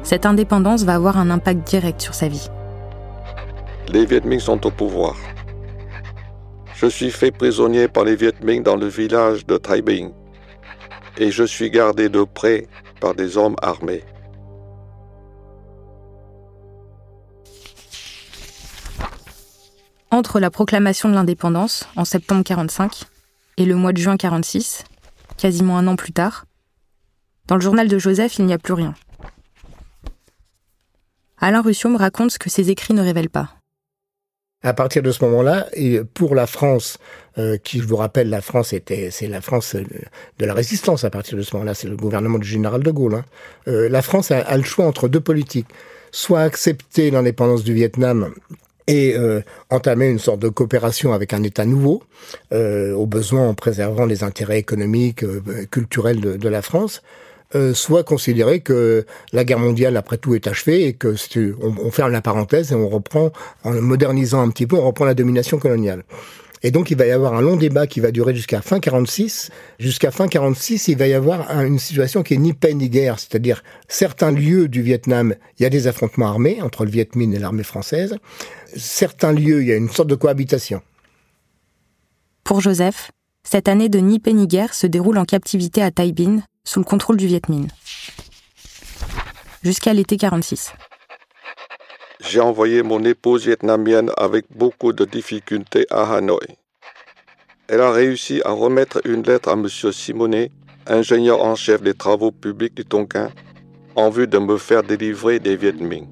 Cette 0.02 0.26
indépendance 0.26 0.86
va 0.86 0.96
avoir 0.96 1.18
un 1.18 1.30
impact 1.30 1.68
direct 1.68 2.02
sur 2.02 2.16
sa 2.16 2.28
vie. 2.28 2.50
Les 3.90 4.06
Viet 4.06 4.26
Minh 4.26 4.40
sont 4.40 4.66
au 4.66 4.72
pouvoir. 4.72 5.16
Je 6.74 6.88
suis 6.88 7.12
fait 7.12 7.32
prisonnier 7.32 7.88
par 7.88 8.06
les 8.06 8.16
Viet 8.16 8.44
Minh 8.44 8.64
dans 8.64 8.76
le 8.76 8.88
village 8.88 9.46
de 9.46 9.58
Thai 9.58 9.84
Binh 9.84 10.12
et 11.20 11.30
je 11.30 11.44
suis 11.44 11.70
gardé 11.70 12.10
de 12.10 12.24
près 12.24 12.66
par 13.00 13.14
des 13.14 13.38
hommes 13.38 13.56
armés. 13.62 14.04
Entre 20.14 20.42
la 20.42 20.52
proclamation 20.52 21.08
de 21.08 21.14
l'indépendance, 21.14 21.88
en 21.96 22.04
septembre 22.04 22.44
45, 22.44 23.04
et 23.56 23.64
le 23.64 23.76
mois 23.76 23.94
de 23.94 23.98
juin 23.98 24.18
46, 24.18 24.84
quasiment 25.38 25.78
un 25.78 25.88
an 25.88 25.96
plus 25.96 26.12
tard, 26.12 26.46
dans 27.48 27.56
le 27.56 27.62
journal 27.62 27.88
de 27.88 27.98
Joseph, 27.98 28.38
il 28.38 28.46
n'y 28.46 28.54
a 28.54 28.58
plus 28.58 28.74
rien. 28.74 28.94
Alain 31.40 31.62
Ruscio 31.62 31.90
me 31.90 31.98
raconte 31.98 32.32
ce 32.32 32.40
que 32.40 32.50
ses 32.50 32.70
écrits 32.70 32.94
ne 32.94 33.02
révèlent 33.02 33.30
pas. 33.30 33.56
À 34.64 34.74
partir 34.74 35.02
de 35.02 35.12
ce 35.12 35.24
moment-là, 35.24 35.68
et 35.74 36.02
pour 36.04 36.36
la 36.36 36.46
France, 36.46 36.98
euh, 37.38 37.58
qui, 37.58 37.80
je 37.80 37.88
vous 37.88 37.96
rappelle, 37.96 38.30
la 38.30 38.42
France 38.42 38.74
était, 38.74 39.12
c'est 39.12 39.28
la 39.28 39.40
France 39.40 39.76
euh, 39.76 39.84
de 40.38 40.46
la 40.46 40.54
résistance 40.54 41.06
à 41.06 41.10
partir 41.10 41.38
de 41.38 41.42
ce 41.42 41.56
moment-là, 41.56 41.74
c'est 41.74 41.88
le 41.88 41.96
gouvernement 41.96 42.38
du 42.38 42.48
général 42.48 42.84
de 42.84 42.92
Gaulle. 42.92 43.16
Hein. 43.16 43.26
Euh, 43.70 43.88
la 43.88 44.02
France 44.02 44.30
a, 44.30 44.58
le 44.58 44.64
choix 44.64 44.86
entre 44.86 45.08
deux 45.08 45.22
politiques 45.22 45.70
soit 46.12 46.42
accepter 46.42 47.10
l'indépendance 47.10 47.64
du 47.64 47.74
Vietnam 47.74 48.34
et 48.88 49.16
euh, 49.16 49.42
entamer 49.70 50.08
une 50.10 50.20
sorte 50.20 50.40
de 50.40 50.50
coopération 50.50 51.14
avec 51.14 51.34
un 51.34 51.44
État 51.44 51.66
nouveau, 51.66 52.04
euh, 52.54 52.94
au 52.94 53.06
besoin 53.06 53.48
en 53.48 53.54
préservant 53.54 54.06
les 54.06 54.24
intérêts 54.24 54.60
économiques, 54.60 55.24
euh, 55.24 55.42
culturels 55.70 56.20
de, 56.20 56.38
de, 56.38 56.50
la 56.50 56.62
France, 56.62 57.02
euh, 57.56 57.74
soit 57.74 58.04
considérer 58.04 58.62
que 58.62 59.06
la 59.34 59.44
guerre 59.44 59.60
mondiale, 59.60 59.98
après 59.98 60.18
tout, 60.18 60.36
est 60.36 60.48
achevée 60.48 60.86
et 60.86 60.94
que 60.94 61.16
on, 61.62 61.76
on 61.84 61.92
ferme 61.92 62.12
la 62.12 62.22
parenthèse 62.22 62.72
et 62.72 62.76
on 62.76 62.88
reprend, 62.88 63.32
en 63.64 63.74
modernisant 63.74 64.42
un 64.42 64.50
petit 64.50 64.68
peu, 64.68 64.78
on 64.78 64.86
reprend 64.86 65.06
la 65.06 65.14
domination 65.14 65.58
coloniale. 65.58 66.04
Et 66.64 66.72
donc, 66.72 66.92
il 66.92 66.98
va 66.98 67.08
y 67.08 67.12
avoir 67.12 67.34
un 67.34 67.42
long 67.42 67.56
débat 67.56 67.88
qui 67.88 68.00
va 68.00 68.12
durer 68.12 68.36
jusqu'à 68.36 68.62
fin 68.62 68.80
46. 68.80 69.50
Jusqu'à 69.80 70.12
fin 70.12 70.28
46, 70.28 70.90
il 70.90 70.98
va 70.98 71.08
y 71.08 71.14
avoir 71.14 71.50
une 71.62 71.80
situation 71.80 72.22
qui 72.22 72.36
est 72.36 72.38
ni 72.38 72.54
paix 72.54 72.74
ni 72.74 72.88
guerre. 72.90 73.20
C'est-à-dire, 73.20 73.64
certains 73.88 74.32
lieux 74.32 74.68
du 74.68 74.82
Vietnam, 74.82 75.34
il 75.58 75.64
y 75.64 75.66
a 75.66 75.70
des 75.70 75.88
affrontements 75.88 76.28
armés 76.28 76.62
entre 76.62 76.86
le 76.86 76.92
Viet 76.92 77.10
Minh 77.16 77.34
et 77.34 77.40
l'armée 77.40 77.64
française. 77.64 78.16
Certains 78.76 79.34
lieux, 79.34 79.62
il 79.62 79.68
y 79.68 79.72
a 79.72 79.76
une 79.76 79.90
sorte 79.90 80.10
de 80.10 80.16
cohabitation. 80.16 80.82
Pour 82.44 82.62
Joseph, 82.62 83.12
cette 83.44 83.68
année 83.68 83.90
de 83.90 84.00
ni 84.00 84.20
paix 84.20 84.34
ni 84.34 84.48
guerre 84.48 84.74
se 84.74 84.88
déroule 84.88 85.18
en 85.18 85.26
captivité 85.26 85.82
à 85.82 85.92
Tai 85.92 86.12
Binh, 86.12 86.42
sous 86.64 86.80
le 86.80 86.86
contrôle 86.86 87.18
du 87.18 87.28
Viet 87.28 87.42
Minh. 87.50 87.68
Jusqu'à 89.64 89.94
l'été 89.94 90.18
46. 90.18 90.74
J'ai 92.20 92.40
envoyé 92.40 92.84
mon 92.84 93.04
épouse 93.04 93.46
vietnamienne 93.46 94.12
avec 94.16 94.46
beaucoup 94.56 94.94
de 94.94 95.06
difficultés 95.06 95.86
à 95.90 96.16
Hanoï. 96.16 96.56
Elle 97.68 97.82
a 97.82 97.92
réussi 97.92 98.42
à 98.46 98.52
remettre 98.52 99.02
une 99.06 99.24
lettre 99.24 99.50
à 99.50 99.54
M. 99.54 99.68
Simonet, 99.70 100.52
ingénieur 100.88 101.44
en 101.44 101.56
chef 101.56 101.82
des 101.82 101.94
travaux 101.94 102.32
publics 102.32 102.76
du 102.76 102.86
Tonkin, 102.86 103.32
en 103.96 104.10
vue 104.10 104.28
de 104.28 104.38
me 104.38 104.58
faire 104.58 104.84
délivrer 104.84 105.40
des 105.40 105.56
Viet 105.56 105.74
Minh. 105.74 106.08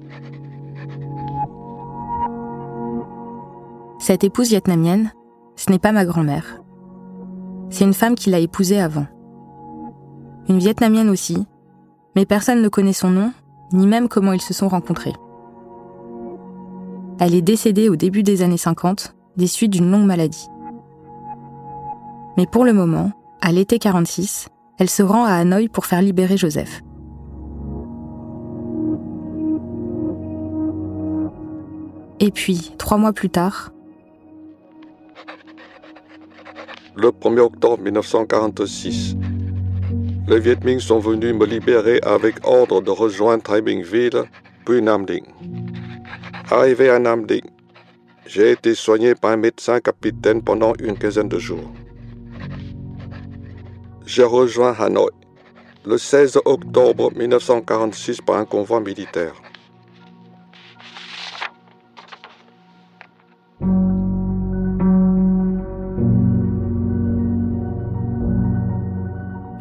Cette 4.10 4.24
épouse 4.24 4.48
vietnamienne, 4.48 5.12
ce 5.54 5.70
n'est 5.70 5.78
pas 5.78 5.92
ma 5.92 6.04
grand-mère. 6.04 6.60
C'est 7.68 7.84
une 7.84 7.94
femme 7.94 8.16
qui 8.16 8.28
l'a 8.28 8.40
épousée 8.40 8.80
avant. 8.80 9.06
Une 10.48 10.58
vietnamienne 10.58 11.08
aussi, 11.08 11.46
mais 12.16 12.26
personne 12.26 12.60
ne 12.60 12.68
connaît 12.68 12.92
son 12.92 13.10
nom, 13.10 13.32
ni 13.72 13.86
même 13.86 14.08
comment 14.08 14.32
ils 14.32 14.40
se 14.40 14.52
sont 14.52 14.66
rencontrés. 14.66 15.12
Elle 17.20 17.36
est 17.36 17.40
décédée 17.40 17.88
au 17.88 17.94
début 17.94 18.24
des 18.24 18.42
années 18.42 18.56
50 18.56 19.14
des 19.36 19.46
suites 19.46 19.70
d'une 19.70 19.92
longue 19.92 20.06
maladie. 20.06 20.48
Mais 22.36 22.46
pour 22.46 22.64
le 22.64 22.72
moment, 22.72 23.12
à 23.40 23.52
l'été 23.52 23.78
46, 23.78 24.48
elle 24.78 24.90
se 24.90 25.04
rend 25.04 25.24
à 25.24 25.34
Hanoï 25.34 25.68
pour 25.68 25.86
faire 25.86 26.02
libérer 26.02 26.36
Joseph. 26.36 26.82
Et 32.18 32.32
puis, 32.32 32.74
trois 32.76 32.98
mois 32.98 33.12
plus 33.12 33.30
tard, 33.30 33.70
Le 36.96 37.08
1er 37.10 37.40
octobre 37.40 37.78
1946, 37.82 39.16
les 40.28 40.40
Viet 40.40 40.64
Minh 40.64 40.80
sont 40.80 40.98
venus 40.98 41.34
me 41.34 41.46
libérer 41.46 42.00
avec 42.02 42.44
ordre 42.44 42.80
de 42.80 42.90
rejoindre 42.90 43.42
Thái 43.42 43.62
Bình 43.62 43.82
Ville, 43.82 44.24
puis 44.64 44.82
Nam 44.82 45.06
Dinh. 45.06 45.24
Arrivé 46.50 46.90
à 46.90 46.98
Nam 46.98 47.26
Dinh, 47.26 47.48
j'ai 48.26 48.50
été 48.50 48.74
soigné 48.74 49.14
par 49.14 49.30
un 49.30 49.36
médecin 49.36 49.80
capitaine 49.80 50.42
pendant 50.42 50.72
une 50.80 50.98
quinzaine 50.98 51.28
de 51.28 51.38
jours. 51.38 51.72
J'ai 54.04 54.24
rejoint 54.24 54.74
Hanoï 54.78 55.10
le 55.86 55.96
16 55.96 56.40
octobre 56.44 57.10
1946 57.16 58.20
par 58.20 58.36
un 58.36 58.44
convoi 58.44 58.80
militaire. 58.80 59.34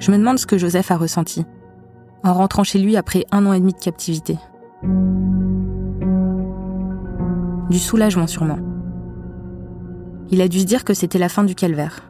Je 0.10 0.12
me 0.15 0.17
demande 0.17 0.39
ce 0.39 0.48
que 0.48 0.58
Joseph 0.58 0.89
a 0.89 0.98
ressenti 0.98 1.45
en 2.24 2.34
rentrant 2.34 2.63
chez 2.63 2.80
lui 2.80 2.98
après 2.98 3.26
un 3.32 3.45
an 3.45 3.54
et 3.54 3.60
demi 3.60 3.74
de 3.74 3.78
captivité. 3.78 4.39
Du 7.69 7.78
soulagement 7.78 8.26
sûrement. 8.26 8.58
Il 10.32 10.41
a 10.41 10.48
dû 10.48 10.62
se 10.62 10.65
dire 10.65 10.84
que 10.84 10.95
c'était 10.95 11.19
la 11.19 11.30
fin 11.30 11.43
du 11.43 11.54
calvaire. 11.54 12.10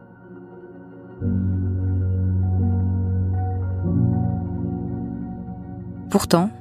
Pourtant, 6.09 6.51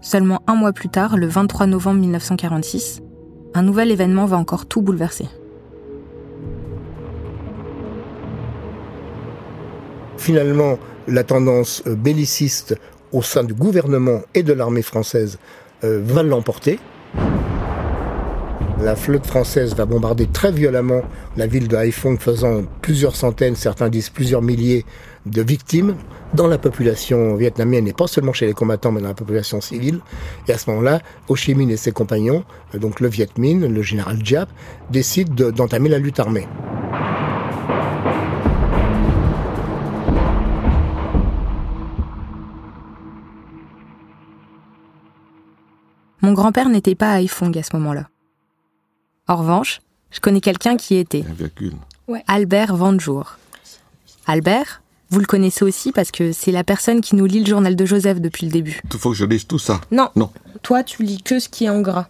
seulement 0.00 0.42
un 0.46 0.54
mois 0.54 0.72
plus 0.72 0.90
tard, 0.90 1.16
le 1.16 1.26
23 1.26 1.66
novembre 1.66 1.98
1946, 1.98 3.02
un 3.54 3.62
nouvel 3.62 3.90
événement 3.90 4.26
va 4.26 4.36
encore 4.36 4.66
tout 4.66 4.80
bouleverser. 4.80 5.26
Finalement, 10.22 10.78
la 11.08 11.24
tendance 11.24 11.82
euh, 11.88 11.96
belliciste 11.96 12.78
au 13.10 13.22
sein 13.22 13.42
du 13.42 13.54
gouvernement 13.54 14.20
et 14.34 14.44
de 14.44 14.52
l'armée 14.52 14.82
française 14.82 15.40
euh, 15.82 16.00
va 16.00 16.22
l'emporter. 16.22 16.78
La 18.80 18.94
flotte 18.94 19.26
française 19.26 19.74
va 19.74 19.84
bombarder 19.84 20.28
très 20.28 20.52
violemment 20.52 21.02
la 21.36 21.48
ville 21.48 21.66
de 21.66 21.74
Haiphong, 21.76 22.20
faisant 22.20 22.62
plusieurs 22.82 23.16
centaines, 23.16 23.56
certains 23.56 23.88
disent 23.88 24.10
plusieurs 24.10 24.42
milliers 24.42 24.86
de 25.26 25.42
victimes 25.42 25.96
dans 26.34 26.46
la 26.46 26.56
population 26.56 27.34
vietnamienne 27.34 27.88
et 27.88 27.92
pas 27.92 28.06
seulement 28.06 28.32
chez 28.32 28.46
les 28.46 28.54
combattants, 28.54 28.92
mais 28.92 29.00
dans 29.00 29.08
la 29.08 29.14
population 29.14 29.60
civile. 29.60 29.98
Et 30.46 30.52
à 30.52 30.58
ce 30.58 30.70
moment-là, 30.70 31.00
Ho 31.30 31.34
Chi 31.34 31.56
Minh 31.56 31.70
et 31.70 31.76
ses 31.76 31.90
compagnons, 31.90 32.44
euh, 32.76 32.78
donc 32.78 33.00
le 33.00 33.08
Viet 33.08 33.36
Minh, 33.38 33.66
le 33.66 33.82
général 33.82 34.24
Giap, 34.24 34.48
décident 34.88 35.50
d'entamer 35.50 35.88
la 35.88 35.98
lutte 35.98 36.20
armée. 36.20 36.46
Mon 46.22 46.32
grand-père 46.32 46.68
n'était 46.68 46.94
pas 46.94 47.12
à 47.12 47.20
Haiphong 47.20 47.56
à 47.58 47.62
ce 47.62 47.74
moment-là. 47.76 48.08
En 49.28 49.36
revanche, 49.36 49.80
je 50.10 50.20
connais 50.20 50.40
quelqu'un 50.40 50.76
qui 50.76 50.94
y 50.94 50.98
était. 50.98 51.24
Albert 52.28 52.76
Vanjour. 52.76 53.38
Albert, 54.26 54.82
vous 55.10 55.18
le 55.18 55.26
connaissez 55.26 55.64
aussi 55.64 55.90
parce 55.90 56.12
que 56.12 56.32
c'est 56.32 56.52
la 56.52 56.62
personne 56.64 57.00
qui 57.00 57.16
nous 57.16 57.26
lit 57.26 57.40
le 57.40 57.46
journal 57.46 57.74
de 57.74 57.84
Joseph 57.84 58.20
depuis 58.20 58.46
le 58.46 58.52
début. 58.52 58.80
Il 58.92 58.98
faut 58.98 59.10
que 59.10 59.16
je 59.16 59.24
lise 59.24 59.46
tout 59.46 59.58
ça. 59.58 59.80
Non. 59.90 60.10
Non. 60.14 60.30
Toi, 60.62 60.84
tu 60.84 61.02
lis 61.02 61.22
que 61.22 61.40
ce 61.40 61.48
qui 61.48 61.64
est 61.64 61.68
en 61.70 61.80
gras. 61.80 62.06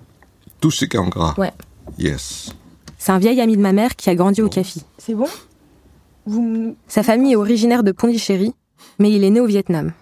Tout 0.61 0.71
ce 0.71 0.85
qui 0.85 0.97
est 0.97 1.01
en 1.01 1.09
gras. 1.09 1.35
Ouais. 1.39 1.53
Yes. 1.99 2.53
C'est 2.99 3.13
un 3.13 3.19
vieil 3.19 3.41
ami 3.41 3.57
de 3.57 3.63
ma 3.63 3.73
mère 3.73 3.97
qui 3.97 4.11
a 4.11 4.15
grandi 4.15 4.43
au 4.43 4.49
Cafi. 4.49 4.85
C'est 4.99 5.15
bon? 5.15 5.27
Sa 6.87 7.03
famille 7.03 7.33
est 7.33 7.37
originaire 7.37 7.83
de 7.83 7.93
Pondichéry, 7.93 8.55
mais 8.99 9.11
il 9.11 9.25
est 9.25 9.31
né 9.31 9.41
au 9.41 9.47
Vietnam. 9.47 9.93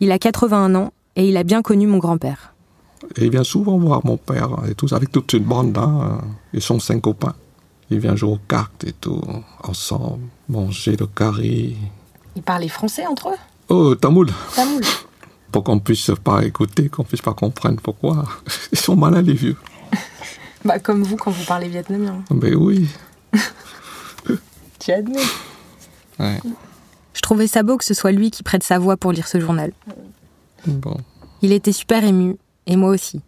Il 0.00 0.12
a 0.12 0.18
81 0.18 0.74
ans 0.76 0.92
et 1.16 1.28
il 1.28 1.36
a 1.36 1.42
bien 1.42 1.62
connu 1.62 1.86
mon 1.86 1.98
grand-père. 1.98 2.54
Et 3.16 3.24
il 3.24 3.30
vient 3.30 3.44
souvent 3.44 3.78
voir 3.78 4.04
mon 4.04 4.16
père 4.16 4.50
et 4.68 4.74
tout, 4.74 4.92
avec 4.92 5.10
toute 5.10 5.32
une 5.32 5.44
bande. 5.44 5.76
Hein. 5.78 6.20
Ils 6.52 6.62
sont 6.62 6.78
cinq 6.78 7.00
copains. 7.00 7.34
Ils 7.90 7.98
viennent 7.98 8.16
jouer 8.16 8.32
aux 8.32 8.40
cartes 8.48 8.84
et 8.84 8.92
tout, 8.92 9.22
ensemble, 9.64 10.24
manger 10.48 10.96
le 10.96 11.06
curry. 11.06 11.76
Ils 12.36 12.42
parlaient 12.42 12.68
français 12.68 13.06
entre 13.06 13.30
eux? 13.30 13.38
Oh, 13.70 13.94
tamoul. 13.94 14.30
Tamoul. 14.54 14.82
Pour 15.52 15.64
qu'on 15.64 15.78
puisse 15.78 16.10
pas 16.22 16.44
écouter, 16.44 16.90
qu'on 16.90 17.04
puisse 17.04 17.22
pas 17.22 17.32
comprendre 17.32 17.80
pourquoi. 17.82 18.26
Ils 18.72 18.78
sont 18.78 18.94
malins, 18.94 19.22
les 19.22 19.32
vieux. 19.32 19.56
bah, 20.64 20.78
comme 20.78 21.02
vous 21.02 21.16
quand 21.16 21.30
vous 21.30 21.44
parlez 21.44 21.68
vietnamien. 21.68 22.22
Ben 22.30 22.54
oui. 22.54 22.88
tu 24.78 24.92
admets. 24.92 25.22
Ouais. 26.18 26.40
Je 27.14 27.22
trouvais 27.22 27.46
ça 27.46 27.62
beau 27.62 27.78
que 27.78 27.84
ce 27.84 27.94
soit 27.94 28.12
lui 28.12 28.30
qui 28.30 28.42
prête 28.42 28.62
sa 28.62 28.78
voix 28.78 28.98
pour 28.98 29.12
lire 29.12 29.26
ce 29.26 29.40
journal. 29.40 29.72
Bon. 30.66 30.98
Il 31.40 31.52
était 31.52 31.72
super 31.72 32.04
ému 32.04 32.36
et 32.68 32.76
moi 32.76 32.90
aussi. 32.90 33.20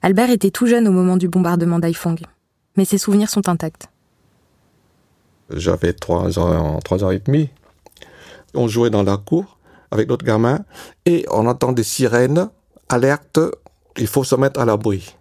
Albert 0.00 0.30
était 0.30 0.50
tout 0.50 0.66
jeune 0.66 0.88
au 0.88 0.92
moment 0.92 1.16
du 1.16 1.28
bombardement 1.28 1.78
d'Haiphong, 1.78 2.20
mais 2.76 2.84
ses 2.84 2.98
souvenirs 2.98 3.28
sont 3.28 3.48
intacts. 3.48 3.88
J'avais 5.50 5.92
trois 5.92 6.38
ans, 6.38 6.78
trois 6.78 7.04
ans 7.04 7.10
et 7.10 7.18
demi. 7.18 7.50
On 8.54 8.68
jouait 8.68 8.90
dans 8.90 9.02
la 9.02 9.16
cour 9.16 9.58
avec 9.90 10.06
d'autres 10.08 10.24
gamins 10.24 10.60
et 11.04 11.26
on 11.30 11.46
entend 11.46 11.72
des 11.72 11.82
sirènes, 11.82 12.48
alerte, 12.88 13.40
il 13.96 14.06
faut 14.06 14.24
se 14.24 14.36
mettre 14.36 14.60
à 14.60 14.64
l'abri. 14.64 15.14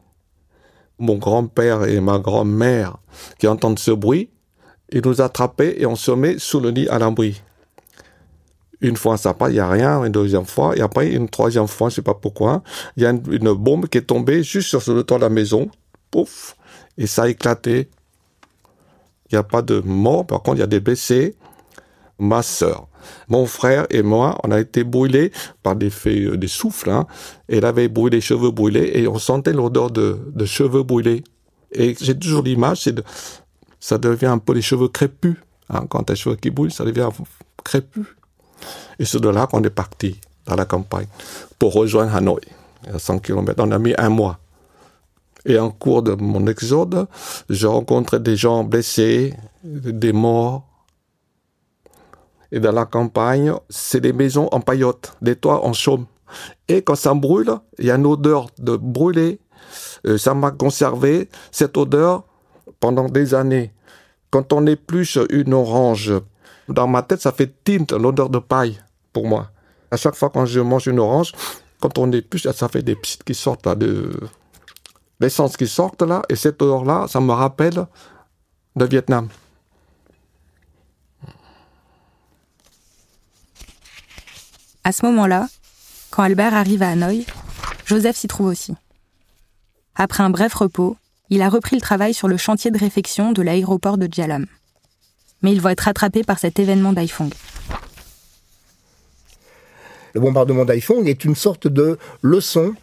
Mon 0.99 1.17
grand-père 1.17 1.85
et 1.85 1.99
ma 1.99 2.19
grand-mère 2.19 2.97
qui 3.39 3.47
entendent 3.47 3.79
ce 3.79 3.91
bruit, 3.91 4.29
ils 4.91 5.01
nous 5.03 5.21
attrapaient 5.21 5.81
et 5.81 5.85
on 5.85 5.95
se 5.95 6.11
met 6.11 6.37
sous 6.37 6.59
le 6.59 6.69
lit 6.69 6.87
à 6.89 6.99
l'abri. 6.99 7.41
Une 8.81 8.95
fois, 8.95 9.17
ça 9.17 9.33
passe, 9.33 9.49
il 9.49 9.55
n'y 9.55 9.59
a 9.59 9.69
rien. 9.69 10.03
Une 10.03 10.11
deuxième 10.11 10.45
fois, 10.45 10.75
et 10.77 10.81
après, 10.81 11.11
une 11.11 11.29
troisième 11.29 11.67
fois, 11.67 11.89
je 11.89 11.95
sais 11.95 12.01
pas 12.01 12.13
pourquoi, 12.13 12.63
il 12.95 13.03
y 13.03 13.05
a 13.05 13.09
une, 13.09 13.53
bombe 13.53 13.87
qui 13.87 13.97
est 13.97 14.03
tombée 14.03 14.43
juste 14.43 14.69
sur 14.69 14.93
le 14.93 15.03
toit 15.03 15.17
de 15.17 15.23
la 15.23 15.29
maison. 15.29 15.69
Pouf! 16.11 16.55
Et 16.97 17.07
ça 17.07 17.23
a 17.23 17.29
éclaté. 17.29 17.89
Il 19.29 19.35
n'y 19.35 19.39
a 19.39 19.43
pas 19.43 19.61
de 19.61 19.79
mort, 19.79 20.25
par 20.25 20.41
contre, 20.41 20.57
il 20.57 20.61
y 20.61 20.63
a 20.63 20.67
des 20.67 20.79
blessés. 20.79 21.35
Ma 22.19 22.41
sœur, 22.41 22.87
mon 23.27 23.45
frère 23.45 23.85
et 23.91 24.01
moi, 24.01 24.39
on 24.43 24.49
a 24.49 24.59
été 24.59 24.83
brûlés 24.83 25.31
par 25.61 25.75
des 25.75 25.91
feux, 25.91 26.35
des 26.35 26.47
souffles, 26.47 26.89
hein. 26.89 27.05
Elle 27.47 27.63
avait 27.63 27.89
brûlé 27.89 28.17
les 28.17 28.21
cheveux 28.21 28.49
brûlés, 28.49 28.91
et 28.95 29.07
on 29.07 29.19
sentait 29.19 29.53
l'odeur 29.53 29.91
de, 29.91 30.19
de 30.33 30.45
cheveux 30.45 30.81
brûlés. 30.81 31.23
Et 31.71 31.95
j'ai 32.01 32.17
toujours 32.17 32.41
l'image, 32.41 32.89
ça 33.79 33.97
devient 33.97 34.27
un 34.27 34.39
peu 34.39 34.53
les 34.53 34.61
cheveux 34.61 34.87
crépus. 34.87 35.35
Hein. 35.69 35.85
Quand 35.89 36.03
tu 36.03 36.11
as 36.11 36.15
les 36.15 36.19
cheveux 36.19 36.35
qui 36.35 36.49
brûlent, 36.49 36.71
ça 36.71 36.85
devient 36.85 37.09
crépus. 37.63 38.07
Et 38.99 39.05
c'est 39.05 39.19
de 39.19 39.29
là 39.29 39.47
qu'on 39.47 39.63
est 39.63 39.69
parti 39.69 40.19
dans 40.45 40.55
la 40.55 40.65
campagne 40.65 41.07
pour 41.59 41.73
rejoindre 41.73 42.15
Hanoï, 42.15 42.41
à 42.91 42.99
100 42.99 43.19
km. 43.19 43.63
On 43.63 43.71
a 43.71 43.79
mis 43.79 43.93
un 43.97 44.09
mois. 44.09 44.39
Et 45.45 45.57
en 45.59 45.69
cours 45.69 46.03
de 46.03 46.13
mon 46.13 46.45
exode, 46.47 47.07
j'ai 47.49 47.67
rencontré 47.67 48.19
des 48.19 48.35
gens 48.35 48.63
blessés, 48.63 49.33
des 49.63 50.11
morts. 50.11 50.67
Et 52.51 52.59
dans 52.59 52.71
la 52.71 52.85
campagne, 52.85 53.53
c'est 53.69 54.01
des 54.01 54.13
maisons 54.13 54.49
en 54.51 54.59
paillotte, 54.59 55.13
des 55.21 55.35
toits 55.35 55.65
en 55.65 55.73
chaume. 55.73 56.05
Et 56.67 56.81
quand 56.81 56.95
ça 56.95 57.13
brûle, 57.13 57.53
il 57.79 57.85
y 57.85 57.91
a 57.91 57.95
une 57.95 58.05
odeur 58.05 58.47
de 58.57 58.75
brûlé. 58.75 59.39
Euh, 60.05 60.17
ça 60.17 60.33
m'a 60.33 60.51
conservé 60.51 61.29
cette 61.51 61.77
odeur 61.77 62.23
pendant 62.79 63.07
des 63.07 63.33
années. 63.33 63.73
Quand 64.29 64.51
on 64.53 64.65
épluche 64.65 65.17
une 65.29 65.53
orange, 65.53 66.13
dans 66.67 66.87
ma 66.87 67.01
tête, 67.03 67.21
ça 67.21 67.31
fait 67.31 67.63
tinte, 67.63 67.91
l'odeur 67.91 68.29
de 68.29 68.39
paille 68.39 68.79
pour 69.13 69.27
moi. 69.27 69.51
À 69.91 69.97
chaque 69.97 70.15
fois 70.15 70.29
quand 70.29 70.45
je 70.45 70.59
mange 70.59 70.87
une 70.87 70.99
orange, 70.99 71.31
quand 71.79 71.97
on 71.97 72.11
épluche, 72.11 72.49
ça 72.49 72.67
fait 72.67 72.83
des 72.83 72.95
petites 72.95 73.23
qui 73.23 73.35
sortent 73.35 73.65
là, 73.65 73.75
de 73.75 74.11
l'essence 75.19 75.57
qui 75.57 75.67
sortent 75.67 76.01
là, 76.01 76.21
et 76.29 76.35
cette 76.35 76.61
odeur-là, 76.61 77.07
ça 77.07 77.19
me 77.19 77.31
rappelle 77.31 77.87
le 78.75 78.85
Vietnam. 78.85 79.29
À 84.83 84.91
ce 84.91 85.05
moment-là, 85.05 85.47
quand 86.11 86.23
Albert 86.23 86.53
arrive 86.53 86.81
à 86.81 86.89
Hanoï, 86.89 87.25
Joseph 87.85 88.15
s'y 88.15 88.27
trouve 88.27 88.47
aussi. 88.47 88.73
Après 89.95 90.23
un 90.23 90.29
bref 90.29 90.53
repos, 90.53 90.95
il 91.29 91.41
a 91.41 91.49
repris 91.49 91.75
le 91.75 91.81
travail 91.81 92.13
sur 92.13 92.27
le 92.27 92.37
chantier 92.37 92.71
de 92.71 92.77
réfection 92.77 93.33
de 93.33 93.41
l'aéroport 93.41 93.97
de 93.97 94.07
Djalam. 94.09 94.45
Mais 95.41 95.51
il 95.51 95.61
va 95.61 95.71
être 95.71 95.81
rattrapé 95.81 96.23
par 96.23 96.39
cet 96.39 96.59
événement 96.59 96.93
d'Haiphong. 96.93 97.31
Le 100.13 100.21
bombardement 100.21 100.65
d'Haiphong 100.65 101.07
est 101.07 101.25
une 101.25 101.35
sorte 101.35 101.67
de 101.67 101.97
leçon 102.21 102.73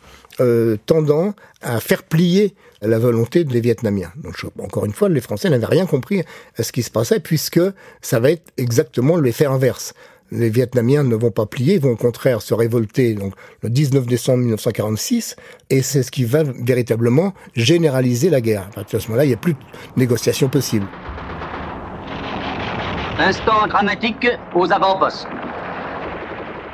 euh, 0.40 0.76
tendant 0.86 1.34
à 1.62 1.80
faire 1.80 2.02
plier 2.02 2.54
la 2.80 2.98
volonté 2.98 3.44
des 3.44 3.60
Vietnamiens. 3.60 4.12
Donc, 4.16 4.36
encore 4.60 4.84
une 4.84 4.92
fois, 4.92 5.08
les 5.08 5.20
Français 5.20 5.48
n'avaient 5.48 5.66
rien 5.66 5.86
compris 5.86 6.22
à 6.58 6.62
ce 6.62 6.70
qui 6.70 6.82
se 6.82 6.90
passait, 6.90 7.18
puisque 7.18 7.60
ça 8.02 8.20
va 8.20 8.30
être 8.30 8.52
exactement 8.56 9.16
l'effet 9.16 9.46
inverse 9.46 9.94
les 10.34 10.50
Vietnamiens 10.50 11.04
ne 11.04 11.14
vont 11.14 11.30
pas 11.30 11.46
plier, 11.46 11.78
vont 11.78 11.92
au 11.92 11.96
contraire 11.96 12.42
se 12.42 12.54
révolter 12.54 13.14
donc, 13.14 13.34
le 13.62 13.70
19 13.70 14.06
décembre 14.06 14.38
1946, 14.38 15.36
et 15.70 15.82
c'est 15.82 16.02
ce 16.02 16.10
qui 16.10 16.24
va 16.24 16.42
véritablement 16.42 17.34
généraliser 17.54 18.30
la 18.30 18.40
guerre. 18.40 18.68
À 18.72 18.74
partir 18.74 18.98
de 18.98 19.04
ce 19.04 19.08
moment-là, 19.08 19.24
il 19.24 19.28
n'y 19.28 19.34
a 19.34 19.38
plus 19.38 19.54
de 19.54 19.58
négociation 19.96 20.48
possible. 20.48 20.86
Instant 23.18 23.66
dramatique 23.68 24.28
aux 24.54 24.72
avant-postes. 24.72 25.28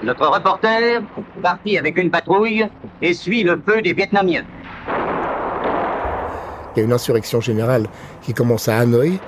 Notre 0.02 0.26
reporter, 0.26 1.02
parti 1.42 1.76
avec 1.76 1.98
une 1.98 2.10
patrouille, 2.10 2.66
essuie 3.02 3.42
le 3.42 3.60
feu 3.66 3.82
des 3.82 3.92
Vietnamiens. 3.92 4.44
Il 6.74 6.78
y 6.78 6.82
a 6.82 6.84
une 6.84 6.92
insurrection 6.92 7.40
générale 7.40 7.86
qui 8.22 8.32
commence 8.32 8.68
à 8.68 8.78
Hanoï, 8.78 9.18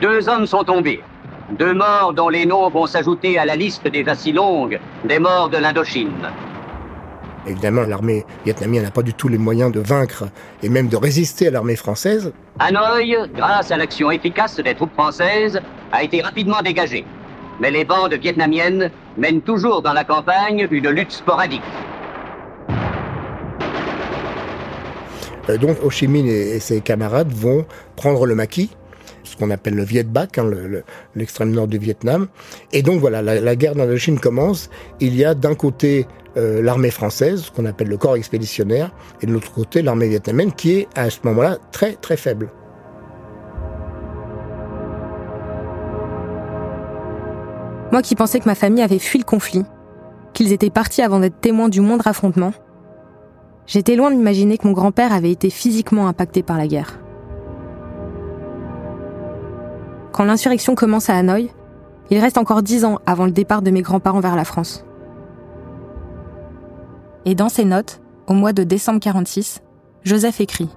Deux 0.00 0.28
hommes 0.30 0.46
sont 0.46 0.64
tombés. 0.64 1.02
Deux 1.58 1.74
morts 1.74 2.14
dont 2.14 2.30
les 2.30 2.46
noms 2.46 2.70
vont 2.70 2.86
s'ajouter 2.86 3.38
à 3.38 3.44
la 3.44 3.54
liste 3.54 3.86
des 3.86 4.04
longues 4.32 4.80
des 5.04 5.18
morts 5.18 5.50
de 5.50 5.58
l'Indochine. 5.58 6.30
Évidemment, 7.46 7.82
l'armée 7.82 8.24
vietnamienne 8.44 8.82
n'a 8.82 8.90
pas 8.90 9.02
du 9.02 9.14
tout 9.14 9.28
les 9.28 9.38
moyens 9.38 9.72
de 9.72 9.80
vaincre 9.80 10.24
et 10.62 10.68
même 10.68 10.88
de 10.88 10.96
résister 10.96 11.48
à 11.48 11.50
l'armée 11.50 11.76
française. 11.76 12.32
Hanoï, 12.58 13.16
grâce 13.34 13.70
à 13.70 13.76
l'action 13.76 14.10
efficace 14.10 14.56
des 14.56 14.74
troupes 14.74 14.92
françaises, 14.92 15.60
a 15.92 16.02
été 16.02 16.20
rapidement 16.20 16.60
dégagée. 16.62 17.04
Mais 17.60 17.70
les 17.70 17.84
bandes 17.84 18.14
vietnamiennes 18.14 18.90
mènent 19.16 19.42
toujours 19.42 19.82
dans 19.82 19.92
la 19.92 20.04
campagne 20.04 20.66
une 20.70 20.88
lutte 20.90 21.12
sporadique. 21.12 21.62
Euh, 25.48 25.56
donc 25.56 25.78
Ho 25.82 25.90
Chi 25.90 26.08
Minh 26.08 26.26
et 26.26 26.60
ses 26.60 26.80
camarades 26.80 27.32
vont 27.32 27.64
prendre 27.96 28.26
le 28.26 28.34
maquis 28.34 28.70
ce 29.30 29.36
qu'on 29.36 29.50
appelle 29.50 29.74
le 29.74 29.84
Viet 29.84 30.02
Bac, 30.02 30.38
hein, 30.38 30.50
l'extrême 31.14 31.50
nord 31.52 31.68
du 31.68 31.78
Vietnam. 31.78 32.28
Et 32.72 32.82
donc 32.82 33.00
voilà, 33.00 33.22
la, 33.22 33.56
guerre 33.56 33.74
d'Indochine 33.74 34.18
commence. 34.18 34.70
Il 34.98 35.14
y 35.14 35.24
a 35.24 35.34
d'un 35.34 35.54
côté 35.54 36.06
euh, 36.36 36.62
l'armée 36.62 36.90
française, 36.90 37.42
ce 37.42 37.50
qu'on 37.50 37.66
appelle 37.66 37.88
le 37.88 37.96
corps 37.96 38.16
expéditionnaire, 38.16 38.90
et 39.20 39.26
de 39.26 39.32
l'autre 39.32 39.52
côté 39.52 39.82
l'armée 39.82 40.08
vietnamienne, 40.08 40.52
qui 40.52 40.72
est 40.72 40.88
à 40.94 41.10
ce 41.10 41.18
moment-là 41.24 41.58
très 41.72 41.94
très 41.94 42.16
faible. 42.16 42.50
Moi 47.92 48.02
qui 48.02 48.14
pensais 48.14 48.38
que 48.38 48.48
ma 48.48 48.54
famille 48.54 48.82
avait 48.82 49.00
fui 49.00 49.18
le 49.18 49.24
conflit, 49.24 49.64
qu'ils 50.32 50.52
étaient 50.52 50.70
partis 50.70 51.02
avant 51.02 51.18
d'être 51.18 51.40
témoins 51.40 51.68
du 51.68 51.80
moindre 51.80 52.06
affrontement, 52.06 52.52
j'étais 53.66 53.96
loin 53.96 54.12
d'imaginer 54.12 54.58
que 54.58 54.66
mon 54.68 54.72
grand-père 54.72 55.12
avait 55.12 55.32
été 55.32 55.50
physiquement 55.50 56.06
impacté 56.06 56.44
par 56.44 56.56
la 56.56 56.68
guerre. 56.68 57.00
Quand 60.12 60.24
l'insurrection 60.24 60.74
commence 60.76 61.10
à 61.10 61.16
Hanoï, 61.16 61.50
il 62.10 62.18
reste 62.18 62.38
encore 62.38 62.62
dix 62.62 62.84
ans 62.84 63.00
avant 63.06 63.24
le 63.24 63.32
départ 63.32 63.62
de 63.62 63.70
mes 63.70 63.82
grands-parents 63.82 64.20
vers 64.20 64.36
la 64.36 64.44
France. 64.44 64.84
Et 67.26 67.34
dans 67.34 67.50
ses 67.50 67.64
notes, 67.64 68.00
au 68.26 68.32
mois 68.32 68.52
de 68.52 68.62
décembre 68.62 69.00
46, 69.00 69.60
Joseph 70.04 70.40
écrit 70.40 70.70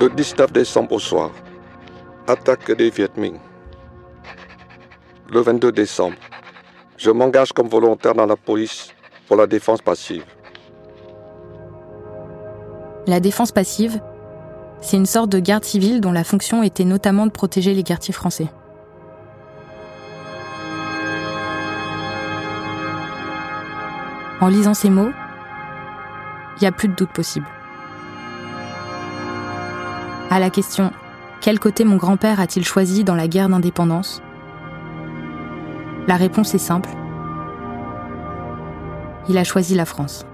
Le 0.00 0.08
19 0.08 0.50
décembre 0.52 0.92
au 0.92 0.98
soir, 0.98 1.30
attaque 2.26 2.72
des 2.72 2.88
Viet 2.88 3.10
Minh. 3.18 3.38
Le 5.30 5.40
22 5.40 5.72
décembre, 5.72 6.16
je 6.96 7.10
m'engage 7.10 7.52
comme 7.52 7.68
volontaire 7.68 8.14
dans 8.14 8.24
la 8.24 8.36
police 8.36 8.94
pour 9.26 9.36
la 9.36 9.46
défense 9.46 9.82
passive. 9.82 10.24
La 13.06 13.20
défense 13.20 13.52
passive, 13.52 14.00
c'est 14.80 14.96
une 14.96 15.06
sorte 15.06 15.30
de 15.30 15.38
garde 15.38 15.64
civile 15.64 16.00
dont 16.00 16.12
la 16.12 16.24
fonction 16.24 16.62
était 16.62 16.84
notamment 16.84 17.26
de 17.26 17.30
protéger 17.30 17.74
les 17.74 17.82
quartiers 17.82 18.14
français. 18.14 18.48
En 24.40 24.48
lisant 24.48 24.74
ces 24.74 24.90
mots, 24.90 25.10
il 26.56 26.60
n'y 26.60 26.66
a 26.66 26.72
plus 26.72 26.88
de 26.88 26.94
doute 26.94 27.10
possible. 27.10 27.46
À 30.30 30.38
la 30.38 30.50
question 30.50 30.92
quel 31.40 31.60
côté 31.60 31.84
mon 31.84 31.96
grand-père 31.96 32.40
a-t-il 32.40 32.64
choisi 32.66 33.04
dans 33.04 33.14
la 33.14 33.28
guerre 33.28 33.48
d'indépendance? 33.48 34.22
La 36.08 36.16
réponse 36.16 36.52
est 36.54 36.58
simple. 36.58 36.90
Il 39.28 39.38
a 39.38 39.44
choisi 39.44 39.76
la 39.76 39.84
France. 39.84 40.26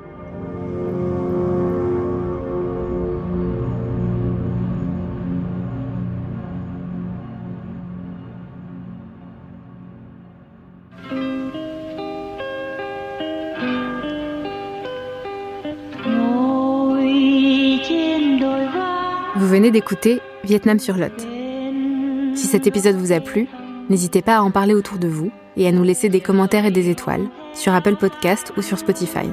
D'écouter 19.74 20.20
Vietnam 20.44 20.78
sur 20.78 20.96
Lot. 20.96 21.12
Si 22.36 22.46
cet 22.46 22.68
épisode 22.68 22.94
vous 22.94 23.10
a 23.10 23.18
plu, 23.18 23.48
n'hésitez 23.90 24.22
pas 24.22 24.36
à 24.36 24.42
en 24.42 24.52
parler 24.52 24.72
autour 24.72 24.98
de 24.98 25.08
vous 25.08 25.32
et 25.56 25.66
à 25.66 25.72
nous 25.72 25.82
laisser 25.82 26.08
des 26.08 26.20
commentaires 26.20 26.64
et 26.64 26.70
des 26.70 26.90
étoiles 26.90 27.26
sur 27.54 27.74
Apple 27.74 27.96
Podcast 27.96 28.52
ou 28.56 28.62
sur 28.62 28.78
Spotify. 28.78 29.28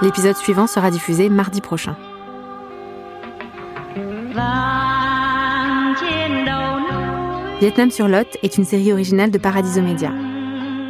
L'épisode 0.00 0.36
suivant 0.36 0.68
sera 0.68 0.92
diffusé 0.92 1.28
mardi 1.28 1.60
prochain. 1.60 1.96
Vietnam 7.58 7.90
sur 7.90 8.06
Lot 8.06 8.28
est 8.44 8.58
une 8.58 8.64
série 8.64 8.92
originale 8.92 9.32
de 9.32 9.38
Paradiso 9.38 9.82
Media, 9.82 10.12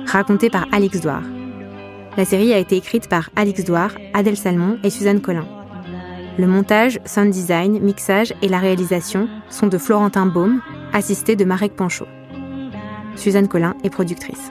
racontée 0.06 0.50
par 0.50 0.66
Alix 0.72 1.00
Douard. 1.00 1.24
La 2.18 2.26
série 2.26 2.52
a 2.52 2.58
été 2.58 2.76
écrite 2.76 3.08
par 3.08 3.30
Alix 3.34 3.64
Douard, 3.64 3.92
Adèle 4.12 4.36
Salmon 4.36 4.78
et 4.84 4.90
Suzanne 4.90 5.22
Collin. 5.22 5.46
Le 6.36 6.48
montage, 6.48 6.98
sound 7.04 7.30
design, 7.30 7.78
mixage 7.80 8.34
et 8.42 8.48
la 8.48 8.58
réalisation 8.58 9.28
sont 9.50 9.68
de 9.68 9.78
Florentin 9.78 10.26
Baume, 10.26 10.60
assisté 10.92 11.36
de 11.36 11.44
Marek 11.44 11.76
Panchaud. 11.76 12.08
Suzanne 13.14 13.46
Collin 13.46 13.74
est 13.84 13.90
productrice. 13.90 14.50